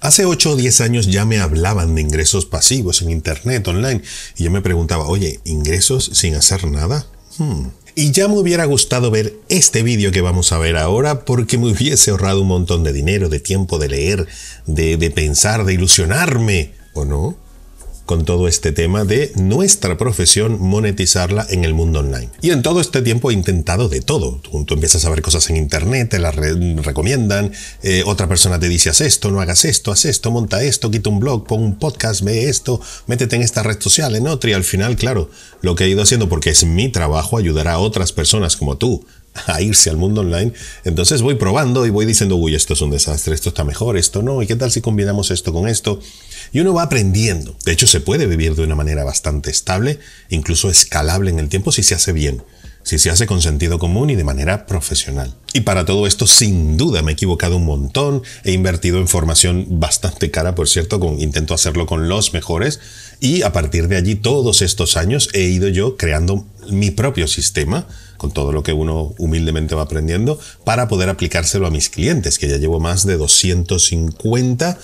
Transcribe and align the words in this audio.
Hace 0.00 0.24
8 0.24 0.52
o 0.52 0.56
10 0.56 0.80
años 0.80 1.06
ya 1.08 1.26
me 1.26 1.40
hablaban 1.40 1.94
de 1.94 2.00
ingresos 2.00 2.46
pasivos 2.46 3.02
en 3.02 3.10
Internet, 3.10 3.68
online, 3.68 4.00
y 4.36 4.44
yo 4.44 4.50
me 4.50 4.62
preguntaba, 4.62 5.06
oye, 5.06 5.40
¿ingresos 5.44 6.10
sin 6.14 6.34
hacer 6.34 6.66
nada? 6.66 7.06
Hmm. 7.36 7.66
Y 7.94 8.12
ya 8.12 8.26
me 8.28 8.38
hubiera 8.38 8.64
gustado 8.64 9.10
ver 9.10 9.34
este 9.50 9.82
vídeo 9.82 10.10
que 10.10 10.22
vamos 10.22 10.52
a 10.52 10.58
ver 10.58 10.78
ahora 10.78 11.26
porque 11.26 11.58
me 11.58 11.70
hubiese 11.70 12.12
ahorrado 12.12 12.40
un 12.40 12.48
montón 12.48 12.82
de 12.82 12.94
dinero, 12.94 13.28
de 13.28 13.40
tiempo 13.40 13.78
de 13.78 13.88
leer, 13.88 14.26
de, 14.66 14.96
de 14.96 15.10
pensar, 15.10 15.64
de 15.66 15.74
ilusionarme, 15.74 16.72
¿o 16.94 17.04
no? 17.04 17.36
Con 18.10 18.24
todo 18.24 18.48
este 18.48 18.72
tema 18.72 19.04
de 19.04 19.30
nuestra 19.36 19.96
profesión 19.96 20.60
monetizarla 20.60 21.46
en 21.48 21.64
el 21.64 21.74
mundo 21.74 22.00
online. 22.00 22.28
Y 22.40 22.50
en 22.50 22.60
todo 22.60 22.80
este 22.80 23.02
tiempo 23.02 23.30
he 23.30 23.34
intentado 23.34 23.88
de 23.88 24.00
todo. 24.00 24.40
Tú, 24.42 24.74
empiezas 24.74 25.04
a 25.04 25.10
ver 25.10 25.22
cosas 25.22 25.48
en 25.48 25.56
internet, 25.56 26.08
te 26.08 26.18
las 26.18 26.34
recomiendan, 26.34 27.52
eh, 27.84 28.02
otra 28.04 28.26
persona 28.26 28.58
te 28.58 28.68
dice 28.68 28.90
haz 28.90 29.00
esto, 29.00 29.30
no 29.30 29.40
hagas 29.40 29.64
esto, 29.64 29.92
haz 29.92 30.06
esto, 30.06 30.32
monta 30.32 30.60
esto, 30.60 30.90
quita 30.90 31.08
un 31.08 31.20
blog, 31.20 31.46
pon 31.46 31.62
un 31.62 31.78
podcast, 31.78 32.22
ve 32.22 32.48
esto, 32.48 32.80
métete 33.06 33.36
en 33.36 33.42
esta 33.42 33.62
red 33.62 33.80
social, 33.80 34.16
en 34.16 34.26
otra 34.26 34.50
y 34.50 34.54
al 34.54 34.64
final, 34.64 34.96
claro, 34.96 35.30
lo 35.62 35.76
que 35.76 35.84
he 35.84 35.88
ido 35.88 36.02
haciendo 36.02 36.28
porque 36.28 36.50
es 36.50 36.64
mi 36.64 36.88
trabajo 36.88 37.38
ayudar 37.38 37.68
a 37.68 37.78
otras 37.78 38.10
personas 38.10 38.56
como 38.56 38.76
tú 38.76 39.06
a 39.46 39.60
irse 39.60 39.90
al 39.90 39.96
mundo 39.96 40.22
online. 40.22 40.52
Entonces 40.84 41.22
voy 41.22 41.34
probando 41.34 41.86
y 41.86 41.90
voy 41.90 42.06
diciendo, 42.06 42.36
uy, 42.36 42.54
esto 42.54 42.74
es 42.74 42.80
un 42.80 42.90
desastre, 42.90 43.34
esto 43.34 43.50
está 43.50 43.64
mejor, 43.64 43.96
esto 43.96 44.22
no, 44.22 44.42
y 44.42 44.46
qué 44.46 44.56
tal 44.56 44.70
si 44.70 44.80
combinamos 44.80 45.30
esto 45.30 45.52
con 45.52 45.68
esto. 45.68 46.00
Y 46.52 46.60
uno 46.60 46.74
va 46.74 46.82
aprendiendo. 46.82 47.54
De 47.64 47.72
hecho, 47.72 47.86
se 47.86 48.00
puede 48.00 48.26
vivir 48.26 48.54
de 48.54 48.64
una 48.64 48.74
manera 48.74 49.04
bastante 49.04 49.50
estable, 49.50 49.98
incluso 50.28 50.70
escalable 50.70 51.30
en 51.30 51.38
el 51.38 51.48
tiempo 51.48 51.70
si 51.72 51.82
se 51.82 51.94
hace 51.94 52.12
bien, 52.12 52.42
si 52.82 52.98
se 52.98 53.10
hace 53.10 53.26
con 53.26 53.40
sentido 53.42 53.78
común 53.78 54.10
y 54.10 54.16
de 54.16 54.24
manera 54.24 54.66
profesional. 54.66 55.34
Y 55.52 55.60
para 55.60 55.84
todo 55.84 56.06
esto, 56.06 56.26
sin 56.26 56.76
duda, 56.76 57.02
me 57.02 57.12
he 57.12 57.14
equivocado 57.14 57.56
un 57.56 57.66
montón, 57.66 58.22
he 58.44 58.52
invertido 58.52 58.98
en 58.98 59.08
formación 59.08 59.66
bastante 59.80 60.30
cara, 60.30 60.54
por 60.54 60.68
cierto, 60.68 60.98
con, 60.98 61.20
intento 61.20 61.54
hacerlo 61.54 61.86
con 61.86 62.08
los 62.08 62.32
mejores, 62.32 62.80
y 63.20 63.42
a 63.42 63.52
partir 63.52 63.88
de 63.88 63.96
allí, 63.96 64.14
todos 64.14 64.62
estos 64.62 64.96
años, 64.96 65.28
he 65.34 65.42
ido 65.42 65.68
yo 65.68 65.96
creando 65.96 66.46
mi 66.68 66.90
propio 66.90 67.28
sistema, 67.28 67.86
con 68.20 68.32
todo 68.32 68.52
lo 68.52 68.62
que 68.62 68.74
uno 68.74 69.14
humildemente 69.16 69.74
va 69.74 69.84
aprendiendo, 69.84 70.38
para 70.62 70.88
poder 70.88 71.08
aplicárselo 71.08 71.66
a 71.66 71.70
mis 71.70 71.88
clientes, 71.88 72.38
que 72.38 72.48
ya 72.48 72.58
llevo 72.58 72.78
más 72.78 73.06
de 73.06 73.16
250 73.16 74.78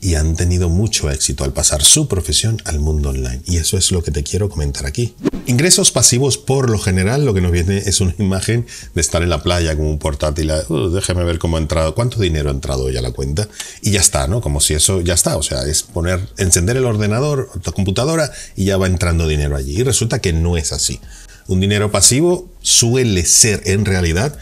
y 0.00 0.14
han 0.14 0.36
tenido 0.36 0.68
mucho 0.68 1.10
éxito 1.10 1.42
al 1.42 1.52
pasar 1.52 1.82
su 1.82 2.06
profesión 2.06 2.62
al 2.64 2.78
mundo 2.78 3.08
online. 3.10 3.40
Y 3.44 3.56
eso 3.56 3.76
es 3.76 3.90
lo 3.90 4.04
que 4.04 4.12
te 4.12 4.22
quiero 4.22 4.48
comentar 4.48 4.86
aquí. 4.86 5.16
Ingresos 5.46 5.90
pasivos, 5.90 6.38
por 6.38 6.70
lo 6.70 6.78
general, 6.78 7.24
lo 7.24 7.34
que 7.34 7.40
nos 7.40 7.50
viene 7.50 7.78
es 7.78 8.00
una 8.00 8.14
imagen 8.18 8.66
de 8.94 9.00
estar 9.00 9.24
en 9.24 9.30
la 9.30 9.42
playa 9.42 9.74
con 9.74 9.86
un 9.86 9.98
portátil. 9.98 10.52
Uh, 10.68 10.90
déjame 10.90 11.24
ver 11.24 11.40
cómo 11.40 11.56
ha 11.56 11.60
entrado, 11.60 11.96
cuánto 11.96 12.20
dinero 12.20 12.50
ha 12.50 12.52
entrado 12.52 12.84
hoy 12.84 12.96
a 12.96 13.02
la 13.02 13.10
cuenta. 13.10 13.48
Y 13.82 13.90
ya 13.90 14.00
está, 14.00 14.28
¿no? 14.28 14.40
Como 14.40 14.60
si 14.60 14.74
eso 14.74 15.00
ya 15.00 15.14
está. 15.14 15.36
O 15.36 15.42
sea, 15.42 15.64
es 15.64 15.82
poner, 15.82 16.20
encender 16.36 16.76
el 16.76 16.84
ordenador, 16.84 17.50
la 17.64 17.72
computadora 17.72 18.30
y 18.54 18.66
ya 18.66 18.76
va 18.76 18.86
entrando 18.86 19.26
dinero 19.26 19.56
allí. 19.56 19.80
Y 19.80 19.82
resulta 19.82 20.20
que 20.20 20.32
no 20.32 20.56
es 20.56 20.70
así. 20.72 21.00
Un 21.48 21.60
dinero 21.60 21.90
pasivo 21.90 22.48
suele 22.60 23.24
ser 23.24 23.62
en 23.66 23.84
realidad 23.84 24.36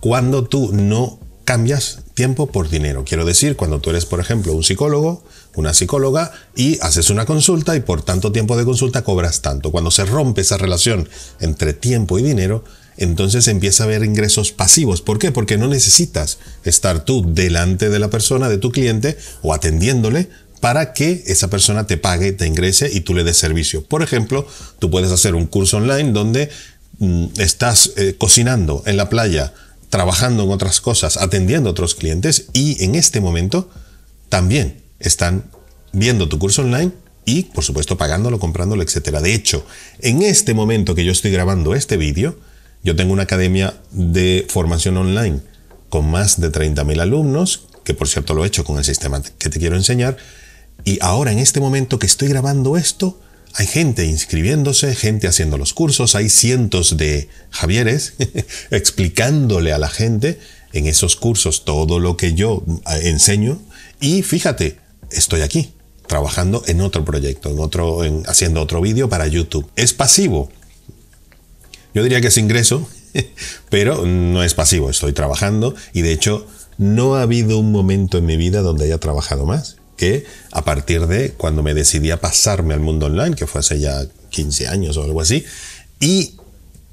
cuando 0.00 0.44
tú 0.44 0.70
no 0.72 1.18
cambias 1.44 2.00
tiempo 2.14 2.46
por 2.46 2.68
dinero. 2.70 3.04
Quiero 3.04 3.24
decir, 3.24 3.56
cuando 3.56 3.80
tú 3.80 3.90
eres, 3.90 4.06
por 4.06 4.20
ejemplo, 4.20 4.54
un 4.54 4.64
psicólogo, 4.64 5.22
una 5.54 5.74
psicóloga, 5.74 6.32
y 6.54 6.78
haces 6.80 7.10
una 7.10 7.26
consulta 7.26 7.76
y 7.76 7.80
por 7.80 8.02
tanto 8.02 8.32
tiempo 8.32 8.56
de 8.56 8.64
consulta 8.64 9.04
cobras 9.04 9.42
tanto. 9.42 9.70
Cuando 9.70 9.90
se 9.90 10.04
rompe 10.04 10.40
esa 10.40 10.56
relación 10.56 11.08
entre 11.40 11.74
tiempo 11.74 12.18
y 12.18 12.22
dinero, 12.22 12.64
entonces 12.96 13.48
empieza 13.48 13.82
a 13.82 13.86
haber 13.86 14.02
ingresos 14.02 14.52
pasivos. 14.52 15.02
¿Por 15.02 15.18
qué? 15.18 15.30
Porque 15.30 15.58
no 15.58 15.68
necesitas 15.68 16.38
estar 16.64 17.04
tú 17.04 17.24
delante 17.34 17.90
de 17.90 17.98
la 17.98 18.08
persona, 18.08 18.48
de 18.48 18.58
tu 18.58 18.72
cliente, 18.72 19.18
o 19.42 19.52
atendiéndole 19.52 20.30
para 20.60 20.92
que 20.92 21.24
esa 21.26 21.48
persona 21.48 21.86
te 21.86 21.96
pague, 21.96 22.32
te 22.32 22.46
ingrese 22.46 22.90
y 22.92 23.00
tú 23.00 23.14
le 23.14 23.24
des 23.24 23.36
servicio. 23.36 23.84
Por 23.84 24.02
ejemplo, 24.02 24.46
tú 24.78 24.90
puedes 24.90 25.10
hacer 25.10 25.34
un 25.34 25.46
curso 25.46 25.76
online 25.76 26.12
donde 26.12 26.50
mm, 26.98 27.26
estás 27.38 27.92
eh, 27.96 28.14
cocinando 28.18 28.82
en 28.86 28.96
la 28.96 29.08
playa 29.08 29.52
trabajando 29.90 30.42
en 30.44 30.50
otras 30.50 30.80
cosas, 30.80 31.16
atendiendo 31.16 31.68
a 31.68 31.72
otros 31.72 31.94
clientes 31.94 32.46
y 32.52 32.82
en 32.84 32.94
este 32.94 33.20
momento 33.20 33.70
también 34.28 34.82
están 34.98 35.44
viendo 35.92 36.28
tu 36.28 36.38
curso 36.38 36.62
online 36.62 36.92
y, 37.24 37.44
por 37.44 37.64
supuesto, 37.64 37.96
pagándolo, 37.96 38.38
comprándolo, 38.38 38.82
etc. 38.82 39.18
De 39.20 39.34
hecho, 39.34 39.64
en 40.00 40.22
este 40.22 40.54
momento 40.54 40.94
que 40.94 41.04
yo 41.04 41.12
estoy 41.12 41.30
grabando 41.30 41.74
este 41.74 41.96
vídeo, 41.96 42.38
yo 42.82 42.94
tengo 42.94 43.12
una 43.12 43.24
academia 43.24 43.74
de 43.90 44.46
formación 44.48 44.96
online 44.96 45.40
con 45.88 46.10
más 46.10 46.40
de 46.40 46.52
30.000 46.52 47.00
alumnos, 47.00 47.66
que 47.84 47.94
por 47.94 48.08
cierto 48.08 48.34
lo 48.34 48.44
he 48.44 48.48
hecho 48.48 48.64
con 48.64 48.78
el 48.78 48.84
sistema 48.84 49.22
que 49.22 49.48
te 49.48 49.58
quiero 49.58 49.76
enseñar, 49.76 50.16
y 50.86 50.98
ahora 51.02 51.32
en 51.32 51.40
este 51.40 51.58
momento 51.58 51.98
que 51.98 52.06
estoy 52.06 52.28
grabando 52.28 52.76
esto, 52.76 53.18
hay 53.54 53.66
gente 53.66 54.06
inscribiéndose, 54.06 54.94
gente 54.94 55.26
haciendo 55.26 55.58
los 55.58 55.74
cursos, 55.74 56.14
hay 56.14 56.28
cientos 56.28 56.96
de 56.96 57.28
Javieres 57.50 58.14
explicándole 58.70 59.72
a 59.72 59.78
la 59.78 59.88
gente 59.88 60.38
en 60.72 60.86
esos 60.86 61.16
cursos 61.16 61.64
todo 61.64 61.98
lo 61.98 62.16
que 62.16 62.34
yo 62.34 62.62
enseño 63.02 63.60
y 64.00 64.22
fíjate, 64.22 64.78
estoy 65.10 65.40
aquí 65.40 65.72
trabajando 66.06 66.62
en 66.68 66.80
otro 66.80 67.04
proyecto, 67.04 67.50
en 67.50 67.58
otro, 67.58 68.02
haciendo 68.26 68.62
otro 68.62 68.80
vídeo 68.80 69.08
para 69.08 69.26
YouTube. 69.26 69.68
¿Es 69.74 69.92
pasivo? 69.92 70.52
Yo 71.94 72.04
diría 72.04 72.20
que 72.20 72.28
es 72.28 72.38
ingreso, 72.38 72.88
pero 73.70 74.06
no 74.06 74.44
es 74.44 74.54
pasivo, 74.54 74.88
estoy 74.88 75.12
trabajando 75.12 75.74
y 75.92 76.02
de 76.02 76.12
hecho 76.12 76.46
no 76.78 77.16
ha 77.16 77.22
habido 77.22 77.58
un 77.58 77.72
momento 77.72 78.18
en 78.18 78.26
mi 78.26 78.36
vida 78.36 78.60
donde 78.60 78.84
haya 78.84 78.98
trabajado 78.98 79.46
más 79.46 79.75
que 79.96 80.24
a 80.52 80.64
partir 80.64 81.06
de 81.06 81.32
cuando 81.32 81.62
me 81.62 81.74
decidí 81.74 82.10
a 82.10 82.20
pasarme 82.20 82.74
al 82.74 82.80
mundo 82.80 83.06
online, 83.06 83.36
que 83.36 83.46
fue 83.46 83.60
hace 83.60 83.80
ya 83.80 84.04
15 84.30 84.68
años 84.68 84.96
o 84.96 85.04
algo 85.04 85.20
así, 85.20 85.44
y 86.00 86.34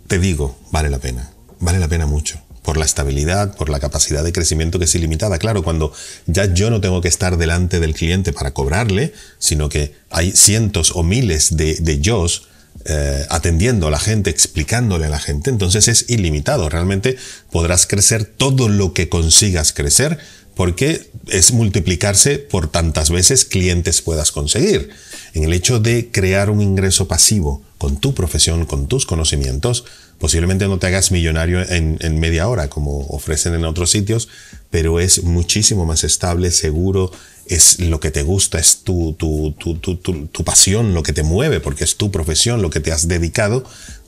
te 0.07 0.19
digo, 0.19 0.57
vale 0.71 0.89
la 0.89 0.99
pena, 0.99 1.31
vale 1.59 1.79
la 1.79 1.87
pena 1.87 2.05
mucho 2.05 2.39
por 2.63 2.77
la 2.77 2.85
estabilidad, 2.85 3.55
por 3.57 3.69
la 3.69 3.79
capacidad 3.79 4.23
de 4.23 4.31
crecimiento 4.31 4.79
que 4.79 4.85
es 4.85 4.95
ilimitada. 4.95 5.37
Claro, 5.37 5.63
cuando 5.63 5.91
ya 6.27 6.45
yo 6.53 6.69
no 6.69 6.79
tengo 6.79 7.01
que 7.01 7.09
estar 7.09 7.37
delante 7.37 7.79
del 7.79 7.93
cliente 7.93 8.31
para 8.31 8.51
cobrarle, 8.51 9.13
sino 9.37 9.67
que 9.67 9.93
hay 10.09 10.31
cientos 10.31 10.93
o 10.95 11.03
miles 11.03 11.57
de, 11.57 11.75
de 11.75 11.99
yos 11.99 12.47
eh, 12.85 13.25
atendiendo 13.29 13.87
a 13.87 13.91
la 13.91 13.99
gente, 13.99 14.29
explicándole 14.29 15.05
a 15.05 15.09
la 15.09 15.19
gente, 15.19 15.49
entonces 15.49 15.87
es 15.87 16.09
ilimitado. 16.09 16.69
Realmente 16.69 17.17
podrás 17.51 17.85
crecer 17.85 18.25
todo 18.25 18.67
lo 18.67 18.93
que 18.93 19.09
consigas 19.09 19.73
crecer 19.73 20.17
porque 20.55 21.09
es 21.27 21.51
multiplicarse 21.51 22.37
por 22.37 22.67
tantas 22.67 23.09
veces 23.09 23.45
clientes 23.45 24.01
puedas 24.01 24.31
conseguir. 24.31 24.89
En 25.33 25.43
el 25.43 25.53
hecho 25.53 25.79
de 25.79 26.11
crear 26.11 26.49
un 26.49 26.61
ingreso 26.61 27.07
pasivo 27.07 27.61
con 27.77 27.97
tu 27.97 28.13
profesión, 28.13 28.65
con 28.65 28.87
tus 28.87 29.05
conocimientos, 29.05 29.85
posiblemente 30.19 30.67
no 30.67 30.77
te 30.77 30.87
hagas 30.87 31.11
millonario 31.11 31.61
en, 31.67 32.19
media 32.19 32.47
hora 32.47 32.69
como 32.69 33.07
ofrecen 33.07 33.55
en 33.55 33.65
otros 33.65 33.91
sitios, 33.91 34.29
pero 34.69 34.99
es 34.99 35.23
muchísimo 35.23 35.85
más 35.85 36.03
estable, 36.03 36.51
seguro, 36.51 37.11
es 37.47 37.79
lo 37.79 37.99
que 37.99 38.11
te 38.11 38.21
gusta, 38.21 38.59
es 38.59 38.83
tu, 38.83 39.13
tu, 39.17 39.53
tu, 39.59 39.75
tu 39.75 40.43
pasión, 40.43 40.93
lo 40.93 41.03
que 41.03 41.13
te 41.13 41.23
mueve, 41.23 41.59
porque 41.59 41.83
es 41.83 41.97
tu 41.97 42.11
profesión, 42.11 42.61
lo 42.61 42.69
que 42.69 42.79
te 42.79 42.91
has 42.91 43.07
dedicado, 43.07 43.65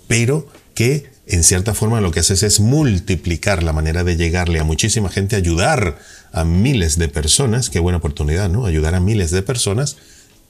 pero 0.08 0.48
que 0.74 1.15
en 1.28 1.44
cierta 1.44 1.74
forma 1.74 2.02
lo 2.02 2.12
que 2.12 2.20
haces 2.20 2.44
es 2.44 2.60
multiplicar 2.60 3.64
la 3.64 3.74
manera 3.74 4.04
de 4.04 4.16
llegarle 4.16 4.60
a 4.60 4.64
muchísima 4.64 5.10
gente, 5.10 5.36
ayudar 5.36 5.98
a 6.32 6.44
miles 6.44 6.98
de 6.98 7.08
personas, 7.08 7.70
qué 7.70 7.80
buena 7.80 7.98
oportunidad, 7.98 8.50
¿no? 8.50 8.66
Ayudar 8.66 8.94
a 8.94 9.00
miles 9.00 9.32
de 9.32 9.42
personas 9.42 9.98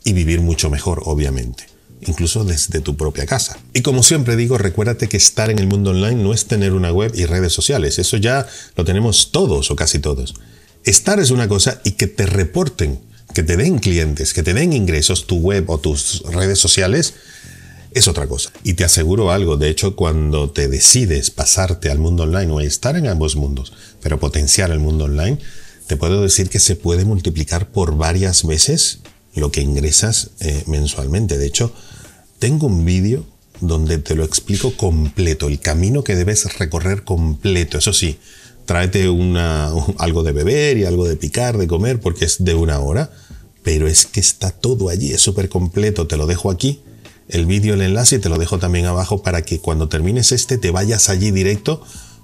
y 0.03 0.13
vivir 0.13 0.41
mucho 0.41 0.69
mejor, 0.69 1.02
obviamente, 1.06 1.66
incluso 2.02 2.44
desde 2.44 2.81
tu 2.81 2.97
propia 2.97 3.25
casa. 3.25 3.58
Y 3.74 3.81
como 3.81 4.03
siempre 4.03 4.36
digo, 4.36 4.58
recuérdate 4.58 5.08
que 5.08 5.18
estar 5.18 5.50
en 5.50 5.59
el 5.59 5.68
mundo 5.68 5.91
online 5.91 6.22
no 6.22 6.34
es 6.34 6.46
tener 6.46 6.74
una 6.74 6.92
web 6.92 7.13
y 7.16 7.25
redes 7.25 7.53
sociales, 7.53 7.97
eso 7.97 8.18
ya 8.18 8.46
lo 8.75 8.84
tenemos 8.84 9.31
todos 9.31 9.72
o 9.72 9.75
casi 9.75 10.00
todos. 10.00 10.36
Estar 10.84 11.19
es 11.19 11.31
una 11.31 11.47
cosa 11.47 11.80
y 11.84 11.92
que 11.92 12.07
te 12.07 12.25
reporten, 12.25 13.00
que 13.34 13.44
te 13.44 13.57
den 13.57 13.80
clientes, 13.80 14.33
que 14.33 14.44
te 14.44 14.54
den 14.54 14.74
ingresos, 14.74 15.25
tu 15.25 15.38
web 15.38 15.69
o 15.69 15.80
tus 15.80 16.22
redes 16.24 16.60
sociales, 16.60 17.16
es 17.95 18.09
otra 18.09 18.27
cosa. 18.27 18.51
Y 18.63 18.74
te 18.74 18.83
aseguro 18.83 19.31
algo, 19.31 19.57
de 19.57 19.69
hecho, 19.69 19.95
cuando 19.95 20.51
te 20.51 20.68
decides 20.68 21.31
pasarte 21.31 21.89
al 21.89 21.97
mundo 21.97 22.24
online 22.24 22.51
o 22.51 22.59
estar 22.59 22.97
en 22.97 23.07
ambos 23.07 23.38
mundos, 23.38 23.74
pero 24.01 24.19
potenciar 24.19 24.69
el 24.69 24.80
mundo 24.80 25.06
online, 25.06 25.39
te 25.88 25.95
puedo 25.95 26.21
decir 26.21 26.50
que 26.50 26.59
se 26.59 26.75
puede 26.75 27.06
multiplicar 27.06 27.71
por 27.71 27.95
varias 27.95 28.45
veces 28.45 29.00
lo 29.33 29.50
que 29.50 29.62
ingresas 29.62 30.31
eh, 30.42 30.63
mensualmente. 30.68 31.38
De 31.38 31.47
hecho, 31.47 31.74
tengo 32.38 32.68
un 32.68 32.83
vídeo 32.83 33.25
donde 33.62 33.98
te 33.98 34.15
lo 34.15 34.25
explico 34.25 34.75
completo, 34.75 35.48
el 35.48 35.62
camino 35.62 36.03
que 36.03 36.15
debes 36.15 36.57
recorrer 36.59 37.06
completo. 37.06 37.77
Eso 37.77 37.94
sí, 37.94 38.19
tráete 38.65 39.07
una, 39.07 39.71
algo 40.00 40.24
de 40.24 40.33
beber 40.33 40.77
y 40.77 40.83
algo 40.83 41.07
de 41.07 41.15
picar, 41.15 41.57
de 41.57 41.68
comer, 41.68 42.01
porque 42.01 42.25
es 42.25 42.44
de 42.44 42.56
una 42.56 42.80
hora, 42.80 43.09
pero 43.63 43.88
es 43.88 44.06
que 44.06 44.19
está 44.19 44.51
todo 44.51 44.89
allí, 44.89 45.13
es 45.13 45.21
súper 45.21 45.48
completo. 45.48 46.07
Te 46.07 46.18
lo 46.18 46.27
dejo 46.27 46.51
aquí, 46.51 46.81
el 47.30 47.45
vídeo, 47.45 47.74
el 47.74 47.81
enlace, 47.81 48.18
y 48.18 48.19
te 48.19 48.30
lo 48.30 48.38
dejo 48.38 48.60
también 48.60 48.86
abajo 48.86 49.22
para 49.24 49.44
que 49.44 49.60
cuando 49.60 49.89
termines 49.89 50.31
este 50.31 50.57
te 50.57 50.72
vayas 50.72 51.10
allí 51.10 51.31
directo 51.31 51.81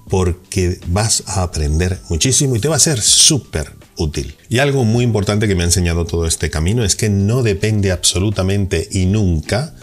porque 0.08 0.80
vas 0.88 1.22
a 1.26 1.42
aprender 1.42 2.00
muchísimo 2.08 2.56
y 2.56 2.60
te 2.60 2.68
va 2.68 2.76
a 2.76 2.80
ser 2.80 3.00
súper 3.00 3.72
útil. 3.96 4.34
Y 4.48 4.58
algo 4.58 4.84
muy 4.84 5.04
importante 5.04 5.48
que 5.48 5.54
me 5.54 5.62
ha 5.62 5.66
enseñado 5.66 6.04
todo 6.04 6.26
este 6.26 6.50
camino 6.50 6.84
es 6.84 6.96
que 6.96 7.08
no 7.08 7.42
depende 7.42 7.92
absolutamente 7.92 8.88
y 8.90 9.06
nunca 9.06 9.74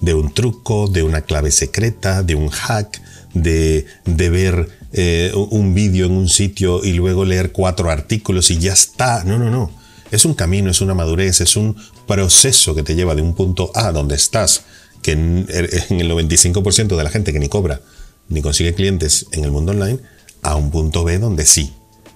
de 0.00 0.14
un 0.14 0.32
truco, 0.32 0.88
de 0.88 1.02
una 1.02 1.22
clave 1.22 1.50
secreta, 1.50 2.22
de 2.22 2.34
un 2.34 2.48
hack, 2.48 3.00
de, 3.34 3.86
de 4.04 4.30
ver 4.30 4.68
eh, 4.92 5.32
un 5.34 5.74
vídeo 5.74 6.06
en 6.06 6.12
un 6.12 6.28
sitio 6.28 6.84
y 6.84 6.92
luego 6.92 7.24
leer 7.24 7.52
cuatro 7.52 7.90
artículos 7.90 8.50
y 8.50 8.58
ya 8.58 8.72
está. 8.72 9.24
No, 9.24 9.38
no, 9.38 9.50
no. 9.50 9.70
Es 10.10 10.24
un 10.24 10.34
camino, 10.34 10.70
es 10.70 10.80
una 10.80 10.94
madurez, 10.94 11.40
es 11.40 11.56
un 11.56 11.76
proceso 12.06 12.74
que 12.74 12.82
te 12.82 12.94
lleva 12.94 13.14
de 13.14 13.22
un 13.22 13.34
punto 13.34 13.70
A 13.74 13.92
donde 13.92 14.14
estás, 14.14 14.62
que 15.02 15.12
en, 15.12 15.46
en 15.48 16.00
el 16.00 16.10
95% 16.10 16.96
de 16.96 17.04
la 17.04 17.10
gente 17.10 17.32
que 17.32 17.38
ni 17.38 17.48
cobra 17.48 17.80
ni 18.28 18.42
consigue 18.42 18.74
clientes 18.74 19.26
en 19.32 19.44
el 19.44 19.50
mundo 19.50 19.72
online, 19.72 20.00
a 20.42 20.56
un 20.56 20.70
punto 20.70 21.04
B 21.04 21.18
donde 21.18 21.46
sí. 21.46 21.72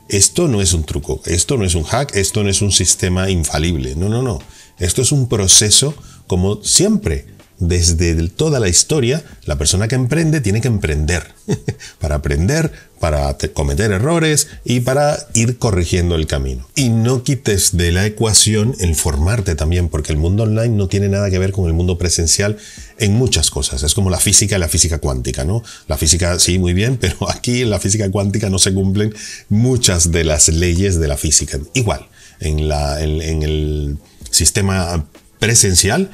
Esto 0.08 0.48
no 0.48 0.60
es 0.60 0.72
un 0.72 0.84
truco, 0.84 1.20
esto 1.26 1.56
no 1.56 1.64
es 1.64 1.74
un 1.74 1.84
hack, 1.84 2.16
esto 2.16 2.42
no 2.42 2.50
es 2.50 2.62
un 2.62 2.72
sistema 2.72 3.30
infalible. 3.30 3.94
No, 3.94 4.08
no, 4.08 4.22
no. 4.22 4.40
Esto 4.78 5.02
es 5.02 5.12
un 5.12 5.28
proceso 5.28 5.94
como 6.26 6.62
siempre 6.64 7.26
desde 7.58 8.28
toda 8.28 8.58
la 8.58 8.68
historia, 8.68 9.22
la 9.44 9.56
persona 9.56 9.86
que 9.86 9.94
emprende 9.94 10.40
tiene 10.40 10.60
que 10.60 10.68
emprender. 10.68 11.34
para 12.00 12.16
aprender, 12.16 12.72
para 13.00 13.36
cometer 13.54 13.90
errores 13.90 14.48
y 14.62 14.80
para 14.80 15.18
ir 15.34 15.56
corrigiendo 15.56 16.14
el 16.14 16.26
camino. 16.26 16.68
Y 16.76 16.90
no 16.90 17.24
quites 17.24 17.76
de 17.76 17.92
la 17.92 18.04
ecuación 18.04 18.76
el 18.78 18.94
formarte 18.94 19.54
también, 19.54 19.88
porque 19.88 20.12
el 20.12 20.18
mundo 20.18 20.42
online 20.42 20.76
no 20.76 20.86
tiene 20.86 21.08
nada 21.08 21.30
que 21.30 21.38
ver 21.38 21.50
con 21.50 21.66
el 21.66 21.72
mundo 21.72 21.96
presencial 21.96 22.58
en 22.98 23.14
muchas 23.14 23.50
cosas. 23.50 23.82
Es 23.82 23.94
como 23.94 24.10
la 24.10 24.20
física 24.20 24.56
y 24.56 24.60
la 24.60 24.68
física 24.68 24.98
cuántica, 24.98 25.44
¿no? 25.44 25.62
La 25.88 25.96
física 25.96 26.38
sí, 26.38 26.58
muy 26.58 26.74
bien, 26.74 26.96
pero 27.00 27.30
aquí 27.30 27.62
en 27.62 27.70
la 27.70 27.80
física 27.80 28.10
cuántica 28.10 28.50
no 28.50 28.58
se 28.58 28.74
cumplen 28.74 29.14
muchas 29.48 30.12
de 30.12 30.24
las 30.24 30.48
leyes 30.48 31.00
de 31.00 31.08
la 31.08 31.16
física. 31.16 31.58
Igual, 31.72 32.06
en, 32.38 32.68
la, 32.68 33.02
en 33.02 33.42
el 33.42 33.96
sistema 34.30 35.06
presencial, 35.38 36.10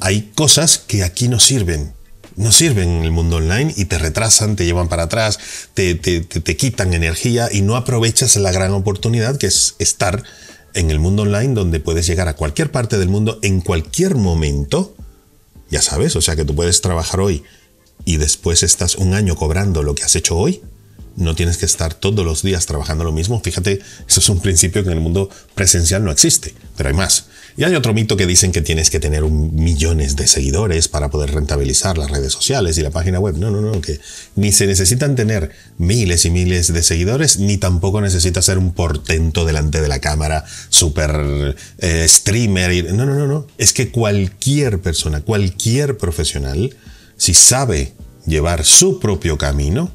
hay 0.00 0.32
cosas 0.34 0.78
que 0.78 1.04
aquí 1.04 1.28
no 1.28 1.38
sirven. 1.38 1.92
No 2.36 2.50
sirven 2.50 2.88
en 2.88 3.04
el 3.04 3.12
mundo 3.12 3.36
online 3.36 3.72
y 3.76 3.84
te 3.84 3.98
retrasan, 3.98 4.56
te 4.56 4.64
llevan 4.64 4.88
para 4.88 5.04
atrás, 5.04 5.38
te, 5.74 5.94
te, 5.94 6.56
quitan 6.56 6.92
energía 6.92 7.48
y 7.52 7.62
no 7.62 7.76
aprovechas 7.76 8.36
la 8.36 8.50
gran 8.50 8.72
oportunidad 8.72 9.36
que 9.36 9.46
es 9.46 9.76
estar 9.78 10.22
en 10.74 10.90
el 10.90 10.98
mundo 10.98 11.22
online 11.22 11.54
donde 11.54 11.78
puedes 11.78 12.06
llegar 12.06 12.28
a 12.28 12.34
cualquier 12.34 12.72
parte 12.72 12.98
del 12.98 13.08
mundo 13.08 13.38
en 13.42 13.60
cualquier 13.60 14.16
momento. 14.16 14.96
Ya 15.70 15.80
sabes, 15.80 16.16
o 16.16 16.20
sea 16.20 16.34
que 16.34 16.44
tú 16.44 16.54
puedes 16.54 16.80
trabajar 16.80 17.20
hoy 17.20 17.44
y 18.04 18.16
después 18.16 18.62
estás 18.62 18.96
un 18.96 19.14
año 19.14 19.36
cobrando 19.36 19.82
lo 19.82 19.94
que 19.94 20.02
has 20.02 20.16
hecho 20.16 20.36
hoy. 20.36 20.60
No 21.16 21.34
tienes 21.34 21.58
que 21.58 21.66
estar 21.66 21.94
todos 21.94 22.24
los 22.24 22.42
días 22.42 22.66
trabajando 22.66 23.04
lo 23.04 23.12
mismo. 23.12 23.40
Fíjate, 23.40 23.80
eso 24.08 24.20
es 24.20 24.28
un 24.28 24.40
principio 24.40 24.82
que 24.82 24.90
en 24.90 24.96
el 24.96 25.02
mundo 25.02 25.30
presencial 25.54 26.04
no 26.04 26.10
existe, 26.10 26.54
pero 26.76 26.88
hay 26.88 26.94
más. 26.94 27.26
Y 27.56 27.62
hay 27.62 27.76
otro 27.76 27.94
mito 27.94 28.16
que 28.16 28.26
dicen 28.26 28.50
que 28.50 28.62
tienes 28.62 28.90
que 28.90 28.98
tener 28.98 29.22
un 29.22 29.54
millones 29.54 30.16
de 30.16 30.26
seguidores 30.26 30.88
para 30.88 31.10
poder 31.10 31.32
rentabilizar 31.32 31.96
las 31.98 32.10
redes 32.10 32.32
sociales 32.32 32.76
y 32.78 32.82
la 32.82 32.90
página 32.90 33.20
web. 33.20 33.36
No, 33.36 33.50
no, 33.52 33.60
no, 33.60 33.80
que 33.80 34.00
ni 34.34 34.50
se 34.50 34.66
necesitan 34.66 35.14
tener 35.14 35.52
miles 35.78 36.24
y 36.24 36.30
miles 36.30 36.72
de 36.72 36.82
seguidores, 36.82 37.38
ni 37.38 37.56
tampoco 37.56 38.00
necesitas 38.00 38.44
ser 38.44 38.58
un 38.58 38.72
portento 38.72 39.44
delante 39.44 39.80
de 39.80 39.86
la 39.86 40.00
cámara, 40.00 40.44
super 40.68 41.56
eh, 41.78 42.06
streamer. 42.08 42.92
No, 42.92 43.06
no, 43.06 43.14
no, 43.14 43.28
no. 43.28 43.46
Es 43.56 43.72
que 43.72 43.92
cualquier 43.92 44.80
persona, 44.80 45.20
cualquier 45.20 45.96
profesional, 45.96 46.74
si 47.16 47.34
sabe 47.34 47.92
llevar 48.26 48.64
su 48.64 48.98
propio 48.98 49.38
camino, 49.38 49.92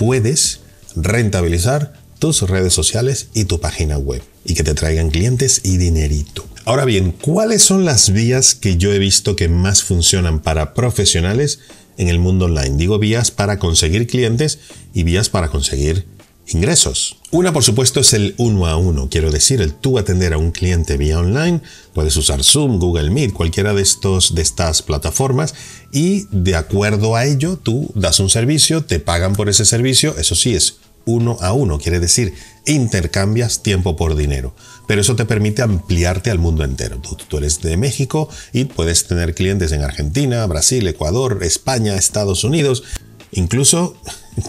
puedes 0.00 0.60
rentabilizar 0.96 1.92
tus 2.18 2.40
redes 2.48 2.72
sociales 2.72 3.28
y 3.34 3.44
tu 3.44 3.60
página 3.60 3.98
web 3.98 4.22
y 4.46 4.54
que 4.54 4.64
te 4.64 4.72
traigan 4.72 5.10
clientes 5.10 5.60
y 5.62 5.76
dinerito. 5.76 6.46
Ahora 6.64 6.86
bien, 6.86 7.12
¿cuáles 7.12 7.62
son 7.62 7.84
las 7.84 8.10
vías 8.10 8.54
que 8.54 8.78
yo 8.78 8.94
he 8.94 8.98
visto 8.98 9.36
que 9.36 9.50
más 9.50 9.82
funcionan 9.82 10.40
para 10.40 10.72
profesionales 10.72 11.60
en 11.98 12.08
el 12.08 12.18
mundo 12.18 12.46
online? 12.46 12.78
Digo 12.78 12.98
vías 12.98 13.30
para 13.30 13.58
conseguir 13.58 14.06
clientes 14.06 14.58
y 14.94 15.02
vías 15.02 15.28
para 15.28 15.48
conseguir 15.48 16.06
ingresos. 16.54 17.16
Una, 17.30 17.52
por 17.52 17.62
supuesto, 17.62 18.00
es 18.00 18.12
el 18.12 18.34
uno 18.38 18.66
a 18.66 18.76
uno, 18.76 19.08
quiero 19.10 19.30
decir, 19.30 19.60
el 19.60 19.72
tú 19.74 19.98
atender 19.98 20.32
a 20.32 20.38
un 20.38 20.50
cliente 20.50 20.96
vía 20.96 21.18
online. 21.18 21.60
Puedes 21.94 22.16
usar 22.16 22.42
Zoom, 22.42 22.78
Google 22.78 23.10
Meet, 23.10 23.32
cualquiera 23.32 23.74
de, 23.74 23.82
estos, 23.82 24.34
de 24.34 24.42
estas 24.42 24.82
plataformas 24.82 25.54
y 25.92 26.26
de 26.30 26.56
acuerdo 26.56 27.16
a 27.16 27.24
ello 27.24 27.56
tú 27.56 27.90
das 27.94 28.20
un 28.20 28.30
servicio, 28.30 28.84
te 28.84 29.00
pagan 29.00 29.34
por 29.34 29.48
ese 29.48 29.64
servicio, 29.64 30.16
eso 30.18 30.34
sí 30.34 30.54
es 30.54 30.76
uno 31.04 31.38
a 31.40 31.52
uno, 31.52 31.78
quiere 31.78 31.98
decir, 31.98 32.34
intercambias 32.66 33.62
tiempo 33.62 33.96
por 33.96 34.16
dinero. 34.16 34.54
Pero 34.86 35.00
eso 35.00 35.16
te 35.16 35.24
permite 35.24 35.62
ampliarte 35.62 36.30
al 36.30 36.38
mundo 36.38 36.64
entero. 36.64 37.00
Tú, 37.00 37.38
eres 37.38 37.60
de 37.60 37.76
México 37.76 38.28
y 38.52 38.64
puedes 38.64 39.06
tener 39.06 39.34
clientes 39.34 39.72
en 39.72 39.82
Argentina, 39.82 40.46
Brasil, 40.46 40.86
Ecuador, 40.86 41.40
España, 41.42 41.96
Estados 41.96 42.44
Unidos, 42.44 42.82
incluso 43.32 43.96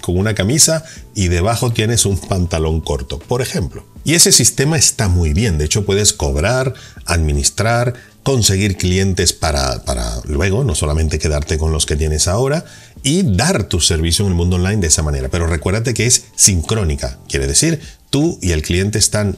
con 0.01 0.17
una 0.17 0.33
camisa 0.33 0.83
y 1.15 1.27
debajo 1.27 1.71
tienes 1.71 2.05
un 2.05 2.17
pantalón 2.17 2.81
corto, 2.81 3.19
por 3.19 3.41
ejemplo. 3.41 3.85
Y 4.03 4.15
ese 4.15 4.31
sistema 4.31 4.77
está 4.77 5.07
muy 5.07 5.33
bien, 5.33 5.57
de 5.57 5.65
hecho 5.65 5.85
puedes 5.85 6.13
cobrar, 6.13 6.73
administrar, 7.05 7.93
conseguir 8.23 8.77
clientes 8.77 9.33
para, 9.33 9.83
para 9.83 10.21
luego, 10.25 10.63
no 10.63 10.75
solamente 10.75 11.19
quedarte 11.19 11.57
con 11.57 11.71
los 11.71 11.85
que 11.85 11.95
tienes 11.95 12.27
ahora, 12.27 12.65
y 13.03 13.23
dar 13.23 13.63
tu 13.65 13.79
servicio 13.79 14.25
en 14.25 14.31
el 14.31 14.37
mundo 14.37 14.57
online 14.57 14.81
de 14.81 14.87
esa 14.87 15.03
manera. 15.03 15.29
Pero 15.29 15.47
recuérdate 15.47 15.93
que 15.93 16.05
es 16.05 16.25
sincrónica, 16.35 17.19
quiere 17.27 17.47
decir, 17.47 17.79
tú 18.09 18.39
y 18.41 18.51
el 18.51 18.61
cliente 18.61 18.99
están 18.99 19.37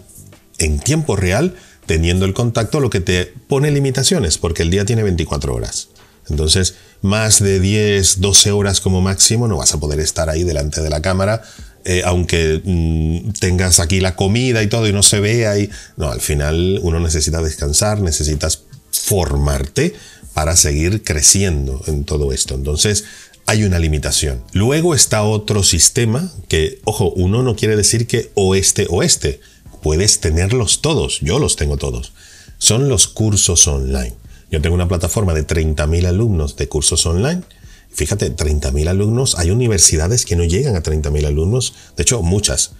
en 0.59 0.79
tiempo 0.79 1.15
real 1.15 1.55
teniendo 1.85 2.25
el 2.25 2.33
contacto, 2.33 2.79
lo 2.79 2.89
que 2.89 3.01
te 3.01 3.25
pone 3.25 3.71
limitaciones, 3.71 4.37
porque 4.37 4.63
el 4.63 4.71
día 4.71 4.85
tiene 4.85 5.03
24 5.03 5.53
horas. 5.53 5.89
Entonces, 6.29 6.75
más 7.01 7.43
de 7.43 7.59
10, 7.59 8.21
12 8.21 8.51
horas 8.51 8.81
como 8.81 9.01
máximo 9.01 9.47
no 9.47 9.57
vas 9.57 9.73
a 9.73 9.79
poder 9.79 9.99
estar 9.99 10.29
ahí 10.29 10.43
delante 10.43 10.81
de 10.81 10.89
la 10.89 11.01
cámara, 11.01 11.41
eh, 11.85 12.01
aunque 12.05 12.61
mm, 12.63 13.31
tengas 13.39 13.79
aquí 13.79 13.99
la 13.99 14.15
comida 14.15 14.63
y 14.63 14.67
todo 14.67 14.87
y 14.87 14.93
no 14.93 15.03
se 15.03 15.19
vea. 15.19 15.57
Y, 15.57 15.69
no, 15.97 16.09
al 16.11 16.21
final 16.21 16.79
uno 16.81 16.99
necesita 16.99 17.41
descansar, 17.41 18.01
necesitas 18.01 18.63
formarte 18.91 19.93
para 20.33 20.55
seguir 20.55 21.03
creciendo 21.03 21.81
en 21.87 22.05
todo 22.05 22.31
esto. 22.31 22.55
Entonces, 22.55 23.03
hay 23.45 23.63
una 23.63 23.79
limitación. 23.79 24.43
Luego 24.53 24.95
está 24.95 25.23
otro 25.23 25.63
sistema 25.63 26.31
que, 26.47 26.79
ojo, 26.85 27.11
uno 27.11 27.43
no 27.43 27.55
quiere 27.55 27.75
decir 27.75 28.07
que 28.07 28.31
oeste 28.35 28.87
oeste. 28.89 29.41
Puedes 29.81 30.21
tenerlos 30.21 30.81
todos. 30.81 31.19
Yo 31.19 31.39
los 31.39 31.57
tengo 31.57 31.77
todos. 31.77 32.13
Son 32.57 32.87
los 32.87 33.07
cursos 33.07 33.67
online. 33.67 34.15
Yo 34.53 34.61
tengo 34.61 34.75
una 34.75 34.87
plataforma 34.87 35.33
de 35.33 35.47
30.000 35.47 36.05
alumnos 36.05 36.55
de 36.57 36.69
cursos 36.69 37.07
online. 37.07 37.41
Fíjate, 37.89 38.35
30.000 38.35 38.87
alumnos. 38.87 39.33
Hay 39.39 39.49
universidades 39.49 40.25
que 40.25 40.35
no 40.35 40.43
llegan 40.43 40.75
a 40.75 40.83
30.000 40.83 41.25
alumnos. 41.25 41.73
De 41.97 42.03
hecho, 42.03 42.21
muchas. 42.21 42.73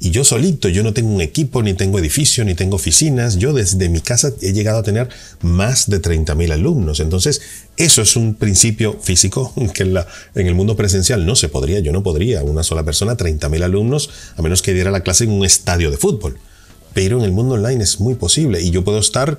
Y 0.00 0.10
yo 0.10 0.24
solito, 0.24 0.68
yo 0.68 0.82
no 0.82 0.92
tengo 0.92 1.14
un 1.14 1.20
equipo, 1.20 1.62
ni 1.62 1.74
tengo 1.74 2.00
edificio, 2.00 2.44
ni 2.44 2.56
tengo 2.56 2.74
oficinas. 2.74 3.36
Yo 3.36 3.52
desde 3.52 3.88
mi 3.88 4.00
casa 4.00 4.32
he 4.40 4.52
llegado 4.52 4.80
a 4.80 4.82
tener 4.82 5.10
más 5.42 5.88
de 5.88 6.02
30.000 6.02 6.54
alumnos. 6.54 6.98
Entonces, 6.98 7.40
eso 7.76 8.02
es 8.02 8.16
un 8.16 8.34
principio 8.34 8.98
físico 9.00 9.54
que 9.74 9.84
en, 9.84 9.96
en, 10.34 10.46
el 10.48 10.56
mundo 10.56 10.74
presencial 10.74 11.24
no 11.24 11.36
se 11.36 11.48
podría. 11.48 11.78
Yo 11.78 11.92
no 11.92 12.02
podría, 12.02 12.42
una 12.42 12.64
sola 12.64 12.82
persona, 12.82 13.16
30.000 13.16 13.62
alumnos, 13.62 14.10
a 14.36 14.42
menos 14.42 14.60
que 14.60 14.74
diera 14.74 14.90
la 14.90 15.04
clase 15.04 15.22
en 15.22 15.30
un 15.30 15.44
estadio 15.44 15.92
de 15.92 15.98
fútbol. 15.98 16.40
Pero 16.94 17.18
en 17.20 17.24
el 17.24 17.30
mundo 17.30 17.54
online 17.54 17.84
es 17.84 18.00
muy 18.00 18.16
posible 18.16 18.60
y 18.60 18.72
yo 18.72 18.82
puedo 18.82 18.98
estar 18.98 19.38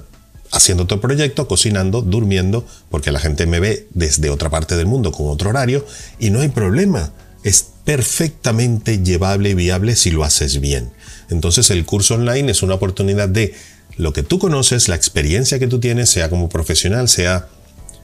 haciendo 0.54 0.84
otro 0.84 1.02
proyecto, 1.02 1.48
cocinando, 1.48 2.02
durmiendo, 2.02 2.66
porque 2.90 3.12
la 3.12 3.20
gente 3.20 3.46
me 3.46 3.60
ve 3.60 3.88
desde 3.94 4.30
otra 4.30 4.50
parte 4.50 4.78
del 4.78 4.86
mundo 4.86 5.12
con 5.12 5.28
otro 5.28 5.50
horario 5.50 5.86
y 6.20 6.30
no 6.30 6.42
hay 6.42 6.50
problema. 6.50 7.12
Es 7.44 7.66
perfectamente 7.84 9.04
llevable 9.04 9.50
y 9.50 9.54
viable 9.56 9.96
si 9.96 10.12
lo 10.12 10.24
haces 10.24 10.62
bien. 10.62 10.92
Entonces 11.30 11.70
el 11.72 11.86
curso 11.86 12.16
online 12.16 12.52
es 12.52 12.62
una 12.64 12.76
oportunidad 12.76 13.28
de 13.28 13.54
lo 13.98 14.14
que 14.14 14.24
tú 14.24 14.40
conoces, 14.40 14.88
la 14.88 14.96
experiencia 14.96 15.60
que 15.60 15.68
tú 15.68 15.80
tienes, 15.80 16.10
sea 16.10 16.30
como 16.30 16.50
profesional, 16.50 17.10
sea 17.10 17.50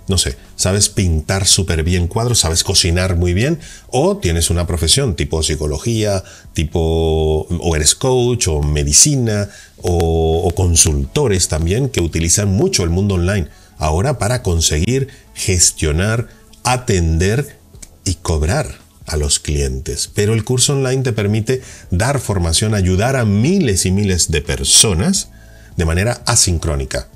no 0.09 0.17
sé, 0.17 0.35
sabes 0.55 0.89
pintar 0.89 1.47
súper 1.47 1.83
bien 1.83 2.07
cuadros, 2.07 2.39
sabes 2.39 2.63
cocinar 2.63 3.15
muy 3.15 3.33
bien, 3.33 3.59
o 3.87 4.17
tienes 4.17 4.49
una 4.49 4.67
profesión 4.67 5.15
tipo 5.15 5.41
psicología, 5.43 6.23
tipo, 6.53 7.47
o 7.47 7.75
eres 7.75 7.95
coach, 7.95 8.47
o 8.47 8.61
medicina, 8.61 9.49
o, 9.77 10.41
o 10.45 10.55
consultores 10.55 11.47
también 11.47 11.89
que 11.89 12.01
utilizan 12.01 12.51
mucho 12.51 12.83
el 12.83 12.89
mundo 12.89 13.15
online 13.15 13.47
ahora 13.77 14.17
para 14.17 14.43
conseguir 14.43 15.07
gestionar, 15.33 16.27
atender 16.63 17.57
y 18.03 18.15
cobrar 18.15 18.79
a 19.05 19.17
los 19.17 19.39
clientes. 19.39 20.09
Pero 20.13 20.33
el 20.33 20.43
curso 20.43 20.73
online 20.73 21.03
te 21.03 21.13
permite 21.13 21.61
dar 21.89 22.19
formación, 22.19 22.75
ayudar 22.75 23.15
a 23.15 23.25
miles 23.25 23.85
y 23.85 23.91
miles 23.91 24.29
de 24.31 24.41
personas 24.41 25.29
de 25.77 25.85
manera 25.85 26.21
asincrónica. 26.25 27.07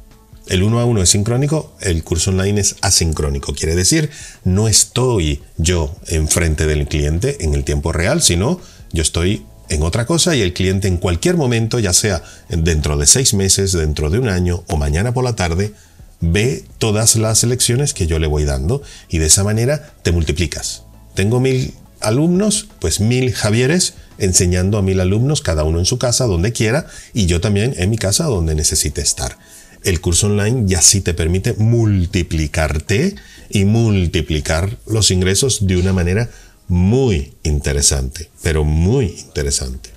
El 0.47 0.63
uno 0.63 0.79
a 0.79 0.85
uno 0.85 1.01
es 1.01 1.09
sincrónico, 1.09 1.73
el 1.79 2.03
curso 2.03 2.31
online 2.31 2.59
es 2.59 2.75
asincrónico. 2.81 3.53
Quiere 3.53 3.75
decir, 3.75 4.09
no 4.43 4.67
estoy 4.67 5.41
yo 5.57 5.95
enfrente 6.07 6.65
del 6.65 6.87
cliente 6.87 7.45
en 7.45 7.53
el 7.53 7.63
tiempo 7.63 7.93
real, 7.93 8.21
sino 8.21 8.59
yo 8.91 9.01
estoy 9.01 9.45
en 9.69 9.83
otra 9.83 10.05
cosa 10.05 10.35
y 10.35 10.41
el 10.41 10.53
cliente 10.53 10.87
en 10.87 10.97
cualquier 10.97 11.37
momento, 11.37 11.79
ya 11.79 11.93
sea 11.93 12.21
dentro 12.49 12.97
de 12.97 13.07
seis 13.07 13.33
meses, 13.33 13.71
dentro 13.71 14.09
de 14.09 14.19
un 14.19 14.27
año 14.27 14.63
o 14.67 14.75
mañana 14.75 15.13
por 15.13 15.23
la 15.23 15.35
tarde, 15.35 15.73
ve 16.19 16.65
todas 16.77 17.15
las 17.15 17.43
lecciones 17.43 17.93
que 17.93 18.07
yo 18.07 18.19
le 18.19 18.27
voy 18.27 18.43
dando 18.43 18.81
y 19.09 19.19
de 19.19 19.27
esa 19.27 19.43
manera 19.43 19.93
te 20.03 20.11
multiplicas. 20.11 20.83
Tengo 21.15 21.39
mil 21.39 21.73
alumnos, 22.01 22.67
pues 22.79 22.99
mil 22.99 23.33
Javieres 23.33 23.93
enseñando 24.17 24.77
a 24.77 24.81
mil 24.81 24.99
alumnos, 24.99 25.41
cada 25.41 25.63
uno 25.63 25.79
en 25.79 25.85
su 25.85 25.97
casa, 25.97 26.25
donde 26.25 26.51
quiera, 26.51 26.85
y 27.13 27.25
yo 27.25 27.41
también 27.41 27.73
en 27.77 27.89
mi 27.89 27.97
casa, 27.97 28.25
donde 28.25 28.55
necesite 28.55 29.01
estar. 29.01 29.37
El 29.83 29.99
curso 29.99 30.27
online 30.27 30.63
ya 30.65 30.81
sí 30.81 31.01
te 31.01 31.13
permite 31.13 31.53
multiplicarte 31.53 33.15
y 33.49 33.65
multiplicar 33.65 34.77
los 34.87 35.11
ingresos 35.11 35.67
de 35.67 35.77
una 35.77 35.93
manera 35.93 36.29
muy 36.67 37.33
interesante, 37.43 38.29
pero 38.41 38.63
muy 38.63 39.07
interesante. 39.07 39.89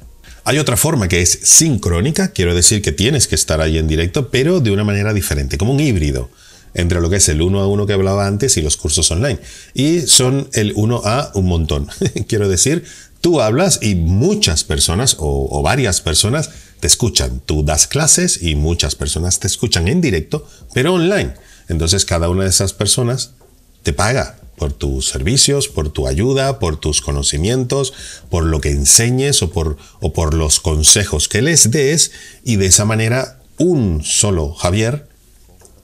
Hay 0.44 0.58
otra 0.58 0.76
forma 0.76 1.08
que 1.08 1.22
es 1.22 1.38
sincrónica, 1.42 2.28
quiero 2.28 2.54
decir 2.54 2.82
que 2.82 2.92
tienes 2.92 3.26
que 3.26 3.34
estar 3.34 3.60
ahí 3.60 3.78
en 3.78 3.88
directo, 3.88 4.28
pero 4.30 4.60
de 4.60 4.70
una 4.70 4.84
manera 4.84 5.12
diferente, 5.12 5.58
como 5.58 5.72
un 5.72 5.80
híbrido 5.80 6.30
entre 6.74 7.00
lo 7.00 7.08
que 7.08 7.16
es 7.16 7.28
el 7.28 7.40
uno 7.40 7.60
a 7.60 7.66
uno 7.66 7.86
que 7.86 7.94
hablaba 7.94 8.26
antes 8.26 8.56
y 8.56 8.62
los 8.62 8.76
cursos 8.76 9.10
online. 9.10 9.38
Y 9.72 10.02
son 10.02 10.48
el 10.52 10.72
uno 10.76 11.00
a 11.04 11.30
un 11.34 11.46
montón. 11.46 11.88
quiero 12.28 12.48
decir, 12.48 12.84
tú 13.20 13.40
hablas 13.40 13.80
y 13.82 13.94
muchas 13.94 14.62
personas 14.62 15.16
o, 15.18 15.48
o 15.50 15.62
varias 15.62 16.00
personas 16.00 16.50
te 16.80 16.86
escuchan. 16.86 17.40
Tú 17.44 17.62
das 17.62 17.86
clases 17.86 18.42
y 18.42 18.54
muchas 18.54 18.94
personas 18.94 19.40
te 19.40 19.46
escuchan 19.46 19.88
en 19.88 20.00
directo, 20.00 20.46
pero 20.74 20.94
online. 20.94 21.34
Entonces 21.68 22.04
cada 22.04 22.28
una 22.28 22.44
de 22.44 22.50
esas 22.50 22.72
personas 22.72 23.32
te 23.82 23.92
paga 23.92 24.38
por 24.56 24.72
tus 24.72 25.08
servicios, 25.08 25.68
por 25.68 25.90
tu 25.90 26.08
ayuda, 26.08 26.58
por 26.58 26.78
tus 26.78 27.00
conocimientos, 27.00 27.92
por 28.30 28.44
lo 28.44 28.60
que 28.60 28.70
enseñes 28.70 29.42
o 29.42 29.52
por, 29.52 30.34
los 30.34 30.60
consejos 30.60 31.28
que 31.28 31.42
les 31.42 31.70
des 31.70 32.12
y 32.44 32.56
de 32.56 32.66
esa 32.66 32.84
manera 32.84 33.38
un 33.58 34.02
solo 34.02 34.54
Javier 34.54 35.08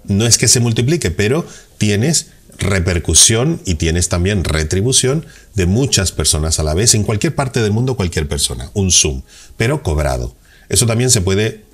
no 0.05 0.27
es 0.27 0.37
que 0.37 0.49
se 0.49 0.61
multiplique, 0.61 1.11
pero 1.11 1.47
tienes 1.79 2.29
repercusión 2.59 3.61
y 3.65 3.77
tienes 3.77 4.09
también 4.09 4.45
retribución 4.45 5.27
de 5.55 5.67
muchas 5.67 6.13
personas 6.13 6.59
a 6.59 6.65
la 6.65 6.75
vez 6.75 6.95
en 6.95 7.05
cualquier 7.05 7.35
parte 7.35 7.63
del 7.63 7.73
mundo, 7.73 7.97
cualquier 7.97 8.29
persona, 8.29 8.71
un 8.75 8.91
Zoom, 8.91 9.23
pero 9.57 9.83
cobrado. 9.83 10.35
Eso 10.73 10.87
también 10.87 11.11
se 11.11 11.21
puede 11.21 11.65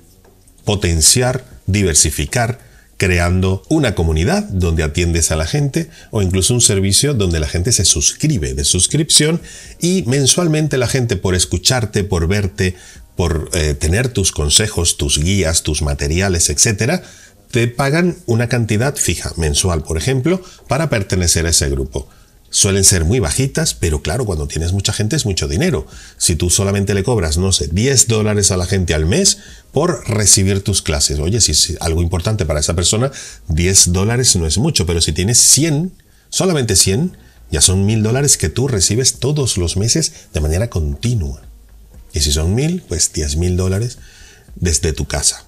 potenciar, 0.65 1.45
diversificar 1.67 2.59
creando 2.97 3.63
una 3.69 3.95
comunidad 3.95 4.43
donde 4.43 4.83
atiendes 4.83 5.31
a 5.31 5.37
la 5.37 5.47
gente 5.47 5.89
o 6.11 6.21
incluso 6.21 6.53
un 6.53 6.59
servicio 6.59 7.13
donde 7.13 7.39
la 7.39 7.47
gente 7.47 7.71
se 7.71 7.85
suscribe 7.85 8.53
de 8.53 8.65
suscripción 8.65 9.41
y 9.79 10.03
mensualmente 10.05 10.77
la 10.77 10.89
gente 10.89 11.15
por 11.15 11.33
escucharte, 11.33 12.03
por 12.03 12.27
verte, 12.27 12.75
por 13.15 13.49
eh, 13.53 13.73
tener 13.73 14.09
tus 14.09 14.33
consejos, 14.33 14.97
tus 14.97 15.17
guías, 15.17 15.63
tus 15.63 15.81
materiales, 15.81 16.49
etcétera, 16.49 17.01
te 17.51 17.69
pagan 17.69 18.17
una 18.25 18.49
cantidad 18.49 18.97
fija 18.97 19.31
mensual, 19.37 19.83
por 19.83 19.97
ejemplo, 19.97 20.43
para 20.67 20.89
pertenecer 20.89 21.45
a 21.45 21.51
ese 21.51 21.69
grupo 21.69 22.09
suelen 22.49 22.83
ser 22.83 23.05
muy 23.05 23.19
bajitas, 23.19 23.73
pero 23.73 24.01
claro, 24.01 24.25
cuando 24.25 24.47
tienes 24.47 24.73
mucha 24.73 24.93
gente 24.93 25.15
es 25.15 25.25
mucho 25.25 25.47
dinero. 25.47 25.85
Si 26.17 26.35
tú 26.35 26.49
solamente 26.49 26.93
le 26.93 27.03
cobras, 27.03 27.37
no 27.37 27.51
sé, 27.51 27.67
10 27.67 28.07
dólares 28.07 28.51
a 28.51 28.57
la 28.57 28.65
gente 28.65 28.93
al 28.93 29.05
mes 29.05 29.37
por 29.71 30.07
recibir 30.07 30.63
tus 30.63 30.81
clases. 30.81 31.19
Oye, 31.19 31.41
si 31.41 31.51
es 31.51 31.77
algo 31.79 32.01
importante 32.01 32.45
para 32.45 32.59
esa 32.59 32.75
persona, 32.75 33.11
10 33.49 33.93
dólares 33.93 34.35
no 34.35 34.45
es 34.45 34.57
mucho, 34.57 34.85
pero 34.85 35.01
si 35.01 35.13
tienes 35.13 35.37
100, 35.39 35.91
solamente 36.29 36.75
100, 36.75 37.17
ya 37.51 37.61
son 37.61 37.85
1000 37.85 38.03
dólares 38.03 38.37
que 38.37 38.49
tú 38.49 38.67
recibes 38.67 39.15
todos 39.15 39.57
los 39.57 39.77
meses 39.77 40.13
de 40.33 40.41
manera 40.41 40.69
continua. 40.69 41.41
Y 42.13 42.21
si 42.21 42.31
son 42.31 42.55
1000, 42.55 42.83
pues 42.87 43.13
10 43.13 43.35
mil 43.37 43.57
dólares 43.57 43.99
desde 44.55 44.93
tu 44.93 45.05
casa 45.05 45.45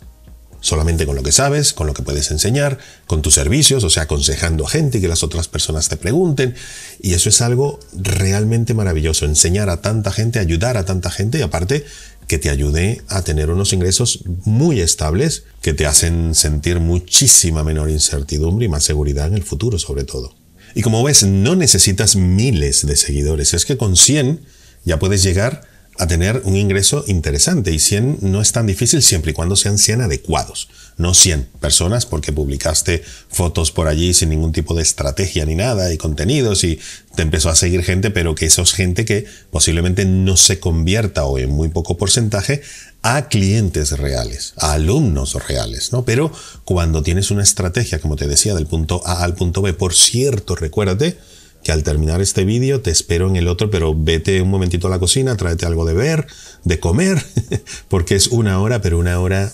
solamente 0.61 1.05
con 1.05 1.15
lo 1.15 1.23
que 1.23 1.33
sabes, 1.33 1.73
con 1.73 1.87
lo 1.87 1.93
que 1.93 2.03
puedes 2.03 2.31
enseñar, 2.31 2.77
con 3.07 3.21
tus 3.21 3.33
servicios, 3.33 3.83
o 3.83 3.89
sea, 3.89 4.03
aconsejando 4.03 4.65
a 4.65 4.69
gente 4.69 4.99
y 4.99 5.01
que 5.01 5.07
las 5.07 5.23
otras 5.23 5.47
personas 5.47 5.89
te 5.89 5.97
pregunten. 5.97 6.55
Y 7.01 7.13
eso 7.13 7.27
es 7.27 7.41
algo 7.41 7.79
realmente 7.93 8.73
maravilloso, 8.73 9.25
enseñar 9.25 9.69
a 9.69 9.81
tanta 9.81 10.11
gente, 10.11 10.39
ayudar 10.39 10.77
a 10.77 10.85
tanta 10.85 11.11
gente 11.11 11.39
y 11.39 11.41
aparte 11.41 11.83
que 12.27 12.37
te 12.37 12.49
ayude 12.49 13.01
a 13.09 13.23
tener 13.23 13.49
unos 13.49 13.73
ingresos 13.73 14.23
muy 14.45 14.79
estables 14.79 15.43
que 15.61 15.73
te 15.73 15.85
hacen 15.85 16.33
sentir 16.35 16.79
muchísima 16.79 17.63
menor 17.63 17.89
incertidumbre 17.89 18.67
y 18.67 18.69
más 18.69 18.83
seguridad 18.83 19.27
en 19.27 19.33
el 19.33 19.43
futuro 19.43 19.77
sobre 19.79 20.05
todo. 20.05 20.33
Y 20.73 20.83
como 20.83 21.03
ves, 21.03 21.23
no 21.23 21.55
necesitas 21.55 22.15
miles 22.15 22.85
de 22.85 22.95
seguidores, 22.95 23.53
es 23.53 23.65
que 23.65 23.75
con 23.75 23.97
100 23.97 24.45
ya 24.85 24.99
puedes 24.99 25.23
llegar 25.23 25.63
a 26.01 26.07
tener 26.07 26.41
un 26.45 26.55
ingreso 26.55 27.05
interesante 27.05 27.71
y 27.71 27.77
100 27.77 28.17
no 28.21 28.41
es 28.41 28.51
tan 28.51 28.65
difícil 28.65 29.03
siempre 29.03 29.31
y 29.31 29.33
cuando 29.35 29.55
sean 29.55 29.77
100 29.77 30.01
adecuados, 30.01 30.67
no 30.97 31.13
100 31.13 31.47
personas 31.59 32.07
porque 32.07 32.33
publicaste 32.33 33.03
fotos 33.29 33.71
por 33.71 33.87
allí 33.87 34.15
sin 34.15 34.29
ningún 34.29 34.51
tipo 34.51 34.73
de 34.73 34.81
estrategia 34.81 35.45
ni 35.45 35.53
nada 35.53 35.93
y 35.93 35.99
contenidos 35.99 36.63
y 36.63 36.79
te 37.15 37.21
empezó 37.21 37.49
a 37.49 37.55
seguir 37.55 37.83
gente, 37.83 38.09
pero 38.09 38.33
que 38.33 38.47
eso 38.47 38.63
es 38.63 38.73
gente 38.73 39.05
que 39.05 39.25
posiblemente 39.51 40.05
no 40.05 40.37
se 40.37 40.59
convierta 40.59 41.25
o 41.25 41.37
en 41.37 41.51
muy 41.51 41.69
poco 41.69 41.97
porcentaje 41.97 42.63
a 43.03 43.27
clientes 43.27 43.91
reales, 43.91 44.53
a 44.57 44.73
alumnos 44.73 45.35
reales, 45.47 45.91
¿no? 45.91 46.03
Pero 46.03 46.31
cuando 46.65 47.03
tienes 47.03 47.29
una 47.29 47.43
estrategia, 47.43 47.99
como 47.99 48.15
te 48.15 48.27
decía, 48.27 48.55
del 48.55 48.65
punto 48.65 49.03
A 49.05 49.23
al 49.23 49.35
punto 49.35 49.61
B, 49.61 49.73
por 49.73 49.93
cierto, 49.93 50.55
recuérdate, 50.55 51.19
que 51.63 51.71
al 51.71 51.83
terminar 51.83 52.21
este 52.21 52.45
vídeo 52.45 52.81
te 52.81 52.91
espero 52.91 53.27
en 53.27 53.35
el 53.35 53.47
otro, 53.47 53.69
pero 53.69 53.95
vete 53.95 54.41
un 54.41 54.49
momentito 54.49 54.87
a 54.87 54.89
la 54.89 54.99
cocina, 54.99 55.37
tráete 55.37 55.65
algo 55.65 55.85
de 55.85 55.93
ver, 55.93 56.27
de 56.63 56.79
comer, 56.79 57.23
porque 57.87 58.15
es 58.15 58.27
una 58.27 58.59
hora, 58.59 58.81
pero 58.81 58.97
una 58.97 59.19
hora 59.19 59.51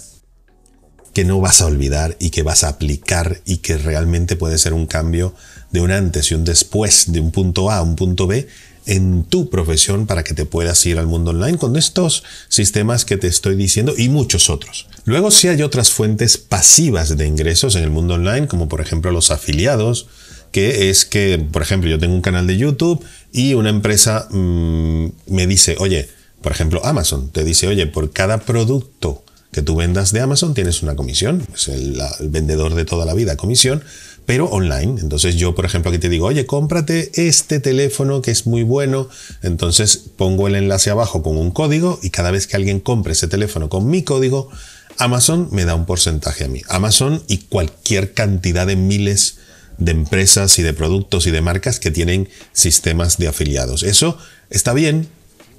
que 1.14 1.26
no 1.26 1.42
vas 1.42 1.62
a 1.62 1.66
olvidar 1.66 2.16
y 2.20 2.30
que 2.30 2.44
vas 2.44 2.64
a 2.64 2.70
aplicar 2.70 3.42
y 3.44 3.58
que 3.58 3.78
realmente 3.78 4.36
puede 4.36 4.58
ser 4.58 4.74
un 4.74 4.86
cambio 4.86 5.34
de 5.72 5.82
un 5.82 5.92
antes 5.92 6.32
y 6.32 6.36
un 6.36 6.46
después, 6.46 7.12
de 7.12 7.20
un 7.20 7.32
punto 7.32 7.72
A 7.72 7.78
a 7.78 7.82
un 7.82 7.96
punto 7.96 8.28
B 8.28 8.48
en 8.86 9.24
tu 9.26 9.50
profesión 9.50 10.08
para 10.08 10.24
que 10.24 10.34
te 10.34 10.46
puedas 10.46 10.84
ir 10.86 10.98
al 10.98 11.08
mundo 11.08 11.32
online 11.32 11.58
con 11.58 11.76
estos 11.76 12.24
sistemas 12.48 13.04
que 13.04 13.18
te 13.18 13.28
estoy 13.28 13.56
diciendo 13.56 13.94
y 13.98 14.10
muchos 14.10 14.50
otros. 14.50 14.88
Luego 15.06 15.30
si 15.30 15.50
hay 15.50 15.62
otras 15.62 15.92
fuentes 15.92 16.38
pasivas 16.38 17.18
de 17.18 17.28
ingresos 17.28 17.76
en 17.76 17.84
el 17.84 17.90
mundo 17.90 18.14
online, 18.14 18.48
como 18.48 18.70
por 18.70 18.80
ejemplo 18.80 19.12
los 19.12 19.30
afiliados, 19.30 20.08
que 20.52 20.90
es 20.90 21.06
que, 21.06 21.38
por 21.52 21.62
ejemplo, 21.62 21.90
yo 21.90 22.00
tengo 22.00 22.16
un 22.16 22.22
canal 22.22 22.48
de 22.48 22.58
YouTube 22.58 23.04
y 23.32 23.54
una 23.54 23.70
empresa 23.70 24.28
mm, 24.32 25.08
me 25.28 25.48
dice, 25.48 25.76
oye, 25.80 26.10
por 26.42 26.52
ejemplo, 26.52 26.86
Amazon 26.86 27.30
te 27.30 27.44
dice, 27.44 27.68
oye, 27.68 27.88
por 27.88 28.12
cada 28.12 28.40
producto 28.40 29.24
que 29.52 29.62
tú 29.62 29.76
vendas 29.76 30.12
de 30.12 30.20
Amazon 30.20 30.54
tienes 30.54 30.84
una 30.84 30.96
comisión, 30.96 31.46
es 31.54 31.68
el, 31.68 32.00
el, 32.20 32.30
vendedor 32.30 32.76
de 32.76 32.86
toda 32.86 33.06
la 33.06 33.14
vida, 33.14 33.38
comisión, 33.38 33.84
pero 34.26 34.46
online. 34.46 35.00
Entonces 35.02 35.36
yo, 35.36 35.56
por 35.56 35.66
ejemplo, 35.66 35.90
aquí 35.90 36.00
te 36.00 36.10
digo, 36.10 36.28
oye, 36.28 36.46
cómprate 36.46 37.12
este 37.16 37.60
teléfono 37.60 38.22
que 38.22 38.32
es 38.32 38.46
muy 38.46 38.64
bueno. 38.64 39.10
Entonces 39.42 39.98
pongo 39.98 40.48
el 40.48 40.56
enlace 40.56 40.90
abajo 40.90 41.24
con 41.24 41.38
un 41.38 41.52
código 41.52 41.98
y 42.04 42.10
cada 42.10 42.30
vez 42.30 42.46
que 42.46 42.58
alguien 42.58 42.82
compre 42.82 43.14
ese 43.14 43.28
teléfono 43.28 43.70
con 43.70 43.90
mi 43.90 44.04
código, 44.04 44.50
Amazon 44.98 45.48
me 45.52 45.66
da 45.66 45.76
un 45.76 45.86
porcentaje 45.86 46.44
a 46.44 46.48
mí. 46.50 46.62
Amazon 46.68 47.24
y 47.28 47.38
cualquier 47.38 48.14
cantidad 48.14 48.68
de 48.68 48.76
miles 48.76 49.38
de 49.78 49.92
empresas 49.92 50.58
y 50.60 50.64
de 50.64 50.74
productos 50.74 51.28
y 51.28 51.32
de 51.32 51.42
marcas 51.42 51.80
que 51.80 51.92
tienen 51.92 52.30
sistemas 52.54 53.18
de 53.18 53.28
afiliados. 53.28 53.84
Eso 53.84 54.18
está 54.50 54.74
bien, 54.74 55.08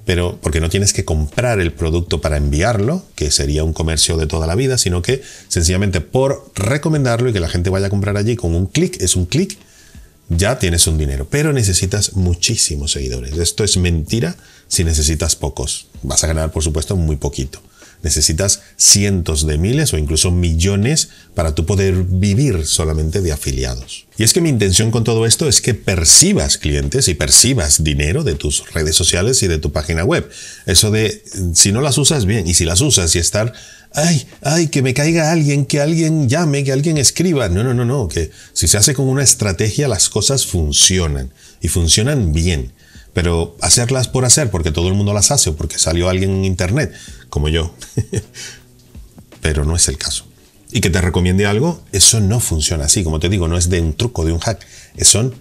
pero 0.05 0.39
porque 0.41 0.59
no 0.59 0.69
tienes 0.69 0.93
que 0.93 1.05
comprar 1.05 1.59
el 1.59 1.71
producto 1.71 2.21
para 2.21 2.37
enviarlo, 2.37 3.03
que 3.15 3.31
sería 3.31 3.63
un 3.63 3.73
comercio 3.73 4.17
de 4.17 4.27
toda 4.27 4.47
la 4.47 4.55
vida, 4.55 4.77
sino 4.77 5.01
que 5.01 5.21
sencillamente 5.47 6.01
por 6.01 6.51
recomendarlo 6.55 7.29
y 7.29 7.33
que 7.33 7.39
la 7.39 7.49
gente 7.49 7.69
vaya 7.69 7.87
a 7.87 7.89
comprar 7.91 8.17
allí 8.17 8.35
con 8.35 8.55
un 8.55 8.65
clic, 8.65 9.01
es 9.01 9.15
un 9.15 9.25
clic, 9.25 9.57
ya 10.29 10.59
tienes 10.59 10.85
un 10.87 10.97
dinero. 10.97 11.27
Pero 11.29 11.53
necesitas 11.53 12.13
muchísimos 12.13 12.91
seguidores. 12.91 13.37
Esto 13.37 13.63
es 13.63 13.77
mentira 13.77 14.35
si 14.67 14.83
necesitas 14.83 15.35
pocos. 15.35 15.87
Vas 16.03 16.23
a 16.23 16.27
ganar, 16.27 16.51
por 16.51 16.63
supuesto, 16.63 16.95
muy 16.95 17.15
poquito 17.15 17.61
necesitas 18.01 18.61
cientos 18.77 19.45
de 19.45 19.57
miles 19.57 19.93
o 19.93 19.97
incluso 19.97 20.31
millones 20.31 21.09
para 21.35 21.55
tú 21.55 21.65
poder 21.65 21.95
vivir 22.03 22.65
solamente 22.65 23.21
de 23.21 23.31
afiliados. 23.31 24.05
Y 24.17 24.23
es 24.23 24.33
que 24.33 24.41
mi 24.41 24.49
intención 24.49 24.91
con 24.91 25.03
todo 25.03 25.25
esto 25.25 25.47
es 25.47 25.61
que 25.61 25.73
percibas 25.73 26.57
clientes 26.57 27.07
y 27.07 27.13
percibas 27.13 27.83
dinero 27.83 28.23
de 28.23 28.35
tus 28.35 28.71
redes 28.73 28.95
sociales 28.95 29.41
y 29.43 29.47
de 29.47 29.57
tu 29.57 29.71
página 29.71 30.03
web. 30.03 30.29
Eso 30.65 30.91
de 30.91 31.23
si 31.53 31.71
no 31.71 31.81
las 31.81 31.97
usas 31.97 32.25
bien 32.25 32.47
y 32.47 32.53
si 32.53 32.65
las 32.65 32.81
usas 32.81 33.15
y 33.15 33.19
estar 33.19 33.53
ay, 33.93 34.27
ay, 34.41 34.67
que 34.67 34.81
me 34.81 34.93
caiga 34.93 35.31
alguien, 35.31 35.65
que 35.65 35.81
alguien 35.81 36.29
llame, 36.29 36.63
que 36.63 36.71
alguien 36.71 36.97
escriba. 36.97 37.49
No, 37.49 37.63
no, 37.63 37.73
no, 37.73 37.85
no, 37.85 38.07
que 38.07 38.31
si 38.53 38.67
se 38.67 38.77
hace 38.77 38.93
con 38.93 39.07
una 39.07 39.23
estrategia 39.23 39.87
las 39.87 40.09
cosas 40.09 40.45
funcionan 40.45 41.31
y 41.61 41.67
funcionan 41.67 42.33
bien. 42.33 42.71
Pero 43.21 43.57
hacerlas 43.59 44.07
por 44.07 44.23
hacer, 44.23 44.49
porque 44.49 44.71
todo 44.71 44.87
el 44.87 44.93
mundo 44.93 45.13
las 45.13 45.29
hace 45.29 45.49
o 45.49 45.55
porque 45.57 45.77
salió 45.77 46.07
alguien 46.07 46.31
en 46.31 46.45
internet, 46.45 46.93
como 47.29 47.49
yo. 47.49 47.75
Pero 49.41 49.65
no 49.65 49.75
es 49.75 49.89
el 49.89 49.97
caso. 49.97 50.23
Y 50.71 50.79
que 50.79 50.89
te 50.89 51.01
recomiende 51.01 51.45
algo, 51.45 51.83
eso 51.91 52.21
no 52.21 52.39
funciona 52.39 52.85
así. 52.85 53.03
Como 53.03 53.19
te 53.19 53.27
digo, 53.27 53.49
no 53.49 53.57
es 53.57 53.69
de 53.69 53.81
un 53.81 53.93
truco, 53.93 54.23
de 54.23 54.31
un 54.31 54.39
hack. 54.39 54.65
Son 55.01 55.35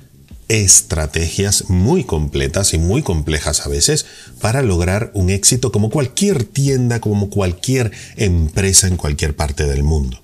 estrategias 0.48 1.70
muy 1.70 2.02
completas 2.02 2.74
y 2.74 2.78
muy 2.78 3.04
complejas 3.04 3.64
a 3.64 3.68
veces 3.68 4.06
para 4.40 4.60
lograr 4.60 5.12
un 5.14 5.30
éxito 5.30 5.70
como 5.70 5.88
cualquier 5.88 6.42
tienda, 6.42 7.00
como 7.00 7.30
cualquier 7.30 7.92
empresa 8.16 8.88
en 8.88 8.96
cualquier 8.96 9.36
parte 9.36 9.66
del 9.66 9.84
mundo. 9.84 10.20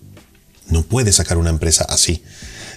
No 0.70 0.82
puedes 0.82 1.14
sacar 1.14 1.38
una 1.38 1.50
empresa 1.50 1.86
así. 1.88 2.20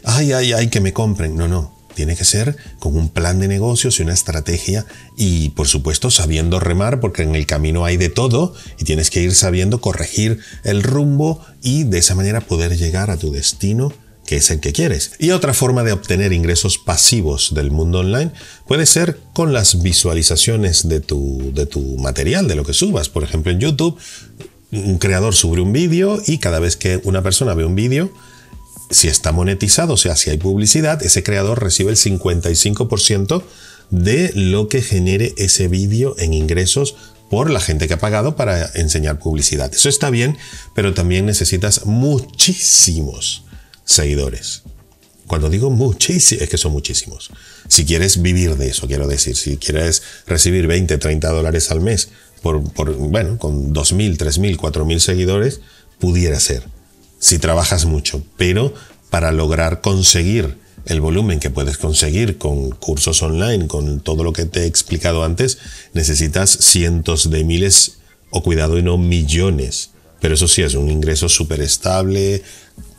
Ay, 0.04 0.34
ay, 0.34 0.54
ay, 0.54 0.68
que 0.68 0.82
me 0.82 0.94
compren. 0.94 1.36
No, 1.36 1.48
no. 1.48 1.77
Tiene 1.98 2.16
que 2.16 2.25
ser 2.25 2.56
con 2.77 2.96
un 2.96 3.10
plan 3.10 3.39
de 3.39 3.48
negocios 3.48 3.98
y 3.98 4.04
una 4.04 4.13
estrategia 4.13 4.86
y 5.18 5.50
por 5.50 5.68
supuesto 5.68 6.12
sabiendo 6.12 6.60
remar 6.60 7.00
porque 7.00 7.24
en 7.24 7.34
el 7.34 7.48
camino 7.48 7.86
hay 7.86 7.98
de 7.98 8.10
todo 8.10 8.54
y 8.77 8.84
tienes 8.84 9.10
que 9.10 9.24
ir 9.24 9.34
sabiendo 9.34 9.82
corregir 9.82 10.38
el 10.63 10.84
rumbo 10.84 11.44
y 11.63 11.86
de 11.86 11.98
esa 11.98 12.13
manera 12.13 12.42
poder 12.42 12.77
llegar 12.77 13.10
a 13.10 13.18
tu 13.18 13.32
destino 13.32 13.92
que 14.27 14.36
es 14.36 14.51
el 14.51 14.60
que 14.60 14.74
quieres. 14.74 15.13
Y 15.18 15.32
otra 15.32 15.56
forma 15.56 15.84
de 15.84 15.92
obtener 15.92 16.34
ingresos 16.34 16.77
pasivos 16.77 17.56
del 17.56 17.72
mundo 17.72 18.01
online 18.01 18.32
puede 18.68 18.86
ser 18.86 19.18
con 19.34 19.51
las 19.51 19.82
visualizaciones 19.82 20.88
de 20.88 21.00
tu, 21.00 21.51
de 21.56 21.66
tu 21.66 21.82
material, 21.98 22.48
de 22.48 22.54
lo 22.54 22.63
que 22.63 22.74
subas. 22.74 23.10
Por 23.10 23.24
ejemplo, 23.24 23.51
en 23.51 23.60
YouTube, 23.60 23.98
un 24.72 25.00
creador 25.00 25.34
sube 25.34 25.62
un 25.62 25.74
vídeo 25.74 26.22
y 26.27 26.38
cada 26.38 26.60
vez 26.60 26.77
que 26.77 27.01
una 27.06 27.24
persona 27.24 27.56
ve 27.56 27.66
un 27.66 27.74
vídeo, 27.74 28.12
si 28.89 29.08
está 29.08 29.32
monetizado, 29.32 29.94
o 29.94 29.98
sea, 29.98 30.15
si 30.15 30.29
hay 30.29 30.38
publicidad, 30.38 31.03
ese 31.03 31.24
creador 31.24 31.62
recibe 31.62 31.91
el 31.91 31.98
55% 31.98 33.44
de 33.89 34.32
lo 34.34 34.67
que 34.67 34.82
genere 34.82 35.34
ese 35.38 35.67
vídeo 35.67 36.15
en 36.20 36.34
ingresos 36.34 36.96
por 37.29 37.50
la 37.50 37.60
gente 37.60 37.88
que 37.88 37.96
ha 37.96 38.00
pagado 38.00 38.36
para 38.36 38.72
enseñar 38.75 39.20
publicidad. 39.20 39.74
Eso 39.74 39.89
está 39.89 40.10
bien, 40.10 40.38
pero 40.74 40.94
también 40.94 41.25
necesitas 41.25 41.86
muchísimos 41.86 43.44
seguidores. 43.84 44.63
Cuando 45.27 45.50
digo 45.50 45.70
muchísimos, 45.70 46.44
es 46.44 46.50
que 46.50 46.58
son 46.58 46.72
muchísimos. 46.72 47.32
Si 47.67 47.86
quieres 47.86 48.22
vivir 48.22 48.56
de 48.56 48.70
eso, 48.70 48.88
quiero 48.88 49.08
decir, 49.08 49.36
si 49.36 49.58
quieres 49.58 50.01
recibir 50.25 50.67
20, 50.67 50.98
30 50.98 51.29
dólares 51.29 51.70
al 51.70 51.82
mes 51.82 52.10
por, 52.41 52.63
por 52.72 52.94
bueno, 52.94 53.38
con 53.38 53.74
2.000, 53.74 54.17
3.000, 54.17 54.56
4.000 54.56 55.00
seguidores, 55.00 55.60
pudiera 56.00 56.39
ser 56.39 56.63
si 57.20 57.40
trabajas 57.40 57.86
mucho, 57.86 58.24
pero 58.38 58.74
para 59.10 59.32
lograr 59.32 59.82
conseguir 59.82 60.58
el 60.86 61.02
volumen 61.02 61.40
que 61.40 61.50
puedes 61.50 61.78
conseguir 61.78 62.38
con 62.38 62.72
cursos 62.72 63.22
online, 63.22 63.68
con 63.68 64.00
todo 64.00 64.24
lo 64.24 64.34
que 64.34 64.46
te 64.46 64.62
he 64.62 64.66
explicado 64.66 65.24
antes, 65.24 65.58
necesitas 65.94 66.50
cientos 66.50 67.30
de 67.30 67.44
miles 67.44 67.98
o 68.30 68.42
cuidado 68.42 68.78
y 68.78 68.84
no 68.84 68.98
millones. 68.98 69.92
Pero 70.22 70.36
eso 70.36 70.48
sí 70.48 70.62
es 70.62 70.76
un 70.76 70.90
ingreso 70.90 71.30
súper 71.30 71.62
estable. 71.62 72.42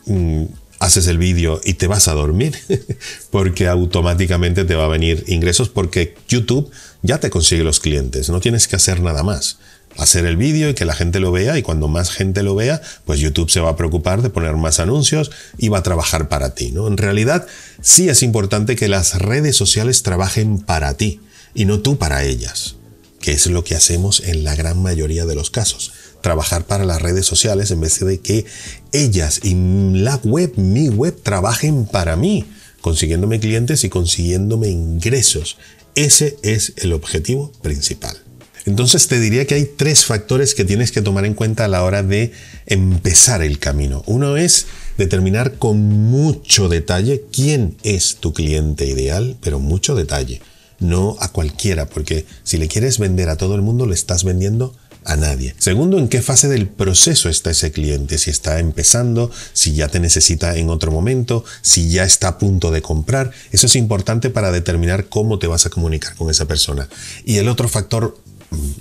Mm, 0.06 0.44
haces 0.80 1.06
el 1.06 1.18
vídeo 1.18 1.60
y 1.64 1.74
te 1.74 1.86
vas 1.86 2.08
a 2.08 2.14
dormir 2.14 2.56
porque 3.30 3.66
automáticamente 3.66 4.64
te 4.64 4.74
va 4.74 4.84
a 4.84 4.88
venir 4.88 5.24
ingresos 5.26 5.68
porque 5.68 6.14
YouTube 6.28 6.70
ya 7.02 7.18
te 7.18 7.30
consigue 7.30 7.64
los 7.64 7.80
clientes, 7.80 8.28
no 8.30 8.40
tienes 8.40 8.68
que 8.68 8.76
hacer 8.76 9.00
nada 9.00 9.22
más 9.22 9.58
hacer 9.98 10.24
el 10.24 10.36
vídeo 10.36 10.70
y 10.70 10.74
que 10.74 10.84
la 10.84 10.94
gente 10.94 11.20
lo 11.20 11.32
vea 11.32 11.58
y 11.58 11.62
cuando 11.62 11.88
más 11.88 12.10
gente 12.10 12.42
lo 12.42 12.54
vea, 12.54 12.80
pues 13.04 13.18
YouTube 13.20 13.50
se 13.50 13.60
va 13.60 13.70
a 13.70 13.76
preocupar 13.76 14.22
de 14.22 14.30
poner 14.30 14.54
más 14.56 14.78
anuncios 14.78 15.30
y 15.58 15.68
va 15.68 15.78
a 15.78 15.82
trabajar 15.82 16.28
para 16.28 16.54
ti, 16.54 16.70
¿no? 16.70 16.86
En 16.86 16.96
realidad 16.96 17.46
sí 17.82 18.08
es 18.08 18.22
importante 18.22 18.76
que 18.76 18.88
las 18.88 19.18
redes 19.18 19.56
sociales 19.56 20.04
trabajen 20.04 20.60
para 20.60 20.94
ti 20.94 21.20
y 21.52 21.64
no 21.64 21.80
tú 21.80 21.98
para 21.98 22.22
ellas, 22.24 22.76
que 23.20 23.32
es 23.32 23.46
lo 23.48 23.64
que 23.64 23.74
hacemos 23.74 24.20
en 24.20 24.44
la 24.44 24.54
gran 24.54 24.80
mayoría 24.80 25.26
de 25.26 25.34
los 25.34 25.50
casos. 25.50 25.92
Trabajar 26.22 26.64
para 26.64 26.84
las 26.84 27.02
redes 27.02 27.26
sociales 27.26 27.72
en 27.72 27.80
vez 27.80 27.98
de 27.98 28.20
que 28.20 28.46
ellas 28.92 29.40
y 29.42 29.54
la 30.00 30.16
web, 30.22 30.52
mi 30.56 30.88
web, 30.88 31.20
trabajen 31.22 31.86
para 31.86 32.14
mí, 32.14 32.44
consiguiéndome 32.80 33.40
clientes 33.40 33.82
y 33.82 33.88
consiguiéndome 33.88 34.68
ingresos. 34.68 35.58
Ese 35.96 36.36
es 36.42 36.74
el 36.76 36.92
objetivo 36.92 37.50
principal. 37.62 38.27
Entonces 38.66 39.08
te 39.08 39.20
diría 39.20 39.46
que 39.46 39.54
hay 39.54 39.64
tres 39.64 40.04
factores 40.04 40.54
que 40.54 40.64
tienes 40.64 40.92
que 40.92 41.02
tomar 41.02 41.24
en 41.24 41.34
cuenta 41.34 41.64
a 41.64 41.68
la 41.68 41.84
hora 41.84 42.02
de 42.02 42.32
empezar 42.66 43.42
el 43.42 43.58
camino. 43.58 44.02
Uno 44.06 44.36
es 44.36 44.66
determinar 44.96 45.54
con 45.54 45.78
mucho 45.78 46.68
detalle 46.68 47.24
quién 47.32 47.76
es 47.82 48.16
tu 48.16 48.32
cliente 48.32 48.86
ideal, 48.86 49.36
pero 49.40 49.58
mucho 49.58 49.94
detalle, 49.94 50.40
no 50.80 51.16
a 51.20 51.32
cualquiera, 51.32 51.86
porque 51.86 52.26
si 52.42 52.58
le 52.58 52.68
quieres 52.68 52.98
vender 52.98 53.28
a 53.28 53.36
todo 53.36 53.54
el 53.54 53.62
mundo, 53.62 53.86
le 53.86 53.94
estás 53.94 54.24
vendiendo 54.24 54.74
a 55.04 55.16
nadie. 55.16 55.54
Segundo, 55.58 55.98
en 55.98 56.08
qué 56.08 56.20
fase 56.20 56.48
del 56.48 56.68
proceso 56.68 57.28
está 57.28 57.50
ese 57.50 57.72
cliente, 57.72 58.18
si 58.18 58.30
está 58.30 58.58
empezando, 58.58 59.30
si 59.54 59.74
ya 59.74 59.88
te 59.88 60.00
necesita 60.00 60.56
en 60.56 60.68
otro 60.68 60.92
momento, 60.92 61.44
si 61.62 61.88
ya 61.88 62.04
está 62.04 62.28
a 62.28 62.38
punto 62.38 62.70
de 62.70 62.82
comprar. 62.82 63.30
Eso 63.50 63.66
es 63.66 63.76
importante 63.76 64.28
para 64.28 64.52
determinar 64.52 65.08
cómo 65.08 65.38
te 65.38 65.46
vas 65.46 65.64
a 65.64 65.70
comunicar 65.70 66.14
con 66.14 66.28
esa 66.30 66.46
persona. 66.46 66.88
Y 67.24 67.36
el 67.36 67.48
otro 67.48 67.68
factor 67.68 68.18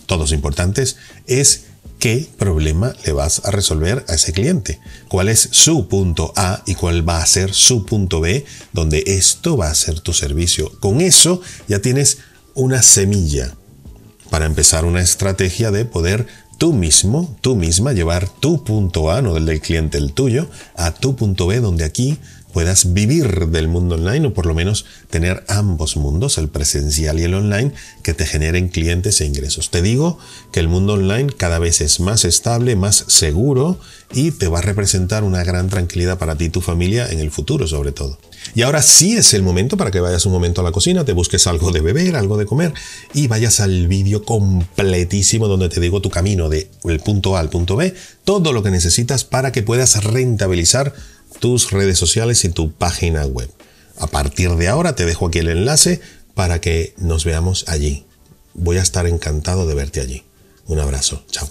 todos 0.05 0.31
importantes, 0.31 0.97
es 1.25 1.65
qué 1.99 2.27
problema 2.37 2.95
le 3.05 3.11
vas 3.11 3.41
a 3.45 3.51
resolver 3.51 4.05
a 4.07 4.15
ese 4.15 4.33
cliente. 4.33 4.79
¿Cuál 5.07 5.29
es 5.29 5.49
su 5.51 5.87
punto 5.87 6.33
A 6.35 6.63
y 6.65 6.75
cuál 6.75 7.07
va 7.07 7.21
a 7.21 7.25
ser 7.25 7.53
su 7.53 7.85
punto 7.85 8.19
B, 8.19 8.45
donde 8.73 9.03
esto 9.07 9.57
va 9.57 9.69
a 9.69 9.75
ser 9.75 9.99
tu 9.99 10.13
servicio? 10.13 10.71
Con 10.79 11.01
eso 11.01 11.41
ya 11.67 11.79
tienes 11.79 12.19
una 12.53 12.81
semilla 12.81 13.55
para 14.29 14.45
empezar 14.45 14.85
una 14.85 15.01
estrategia 15.01 15.71
de 15.71 15.85
poder 15.85 16.27
tú 16.57 16.73
mismo, 16.73 17.37
tú 17.41 17.55
misma 17.55 17.93
llevar 17.93 18.29
tu 18.29 18.63
punto 18.63 19.11
A, 19.11 19.21
no 19.21 19.33
del 19.33 19.45
del 19.45 19.61
cliente, 19.61 19.97
el 19.97 20.13
tuyo, 20.13 20.49
a 20.75 20.93
tu 20.93 21.15
punto 21.15 21.47
B, 21.47 21.59
donde 21.59 21.85
aquí 21.85 22.17
puedas 22.57 22.91
vivir 22.91 23.49
del 23.49 23.67
mundo 23.67 23.93
online 23.93 24.25
o 24.25 24.33
por 24.33 24.47
lo 24.47 24.55
menos 24.55 24.83
tener 25.11 25.43
ambos 25.47 25.95
mundos, 25.95 26.39
el 26.39 26.49
presencial 26.49 27.19
y 27.19 27.23
el 27.23 27.35
online, 27.35 27.71
que 28.01 28.15
te 28.15 28.25
generen 28.25 28.69
clientes 28.69 29.21
e 29.21 29.27
ingresos. 29.27 29.69
Te 29.69 29.83
digo 29.83 30.17
que 30.51 30.59
el 30.59 30.67
mundo 30.67 30.93
online 30.93 31.31
cada 31.37 31.59
vez 31.59 31.81
es 31.81 31.99
más 31.99 32.25
estable, 32.25 32.75
más 32.75 33.05
seguro 33.09 33.79
y 34.11 34.31
te 34.31 34.47
va 34.47 34.57
a 34.57 34.63
representar 34.63 35.23
una 35.23 35.43
gran 35.43 35.69
tranquilidad 35.69 36.17
para 36.17 36.35
ti 36.35 36.45
y 36.45 36.49
tu 36.49 36.61
familia 36.61 37.07
en 37.07 37.19
el 37.19 37.29
futuro 37.29 37.67
sobre 37.67 37.91
todo. 37.91 38.17
Y 38.55 38.63
ahora 38.63 38.81
sí 38.81 39.15
es 39.15 39.35
el 39.35 39.43
momento 39.43 39.77
para 39.77 39.91
que 39.91 39.99
vayas 39.99 40.25
un 40.25 40.31
momento 40.31 40.61
a 40.61 40.63
la 40.63 40.71
cocina, 40.71 41.05
te 41.05 41.13
busques 41.13 41.45
algo 41.45 41.71
de 41.71 41.81
beber, 41.81 42.15
algo 42.15 42.37
de 42.37 42.47
comer 42.47 42.73
y 43.13 43.27
vayas 43.27 43.59
al 43.59 43.87
vídeo 43.87 44.23
completísimo 44.23 45.47
donde 45.47 45.69
te 45.69 45.79
digo 45.79 46.01
tu 46.01 46.09
camino 46.09 46.49
de 46.49 46.71
el 46.85 47.01
punto 47.01 47.37
A 47.37 47.39
al 47.39 47.49
punto 47.49 47.75
B, 47.75 47.93
todo 48.23 48.51
lo 48.51 48.63
que 48.63 48.71
necesitas 48.71 49.25
para 49.25 49.51
que 49.51 49.61
puedas 49.61 50.03
rentabilizar 50.03 50.95
tus 51.39 51.71
redes 51.71 51.97
sociales 51.97 52.43
y 52.45 52.49
tu 52.49 52.71
página 52.71 53.25
web. 53.25 53.49
A 53.97 54.07
partir 54.07 54.55
de 54.55 54.67
ahora 54.67 54.95
te 54.95 55.05
dejo 55.05 55.27
aquí 55.27 55.39
el 55.39 55.49
enlace 55.49 56.01
para 56.33 56.61
que 56.61 56.93
nos 56.97 57.25
veamos 57.25 57.65
allí. 57.67 58.05
Voy 58.53 58.77
a 58.77 58.81
estar 58.81 59.07
encantado 59.07 59.67
de 59.67 59.75
verte 59.75 60.01
allí. 60.01 60.23
Un 60.67 60.79
abrazo. 60.79 61.23
Chao. 61.31 61.47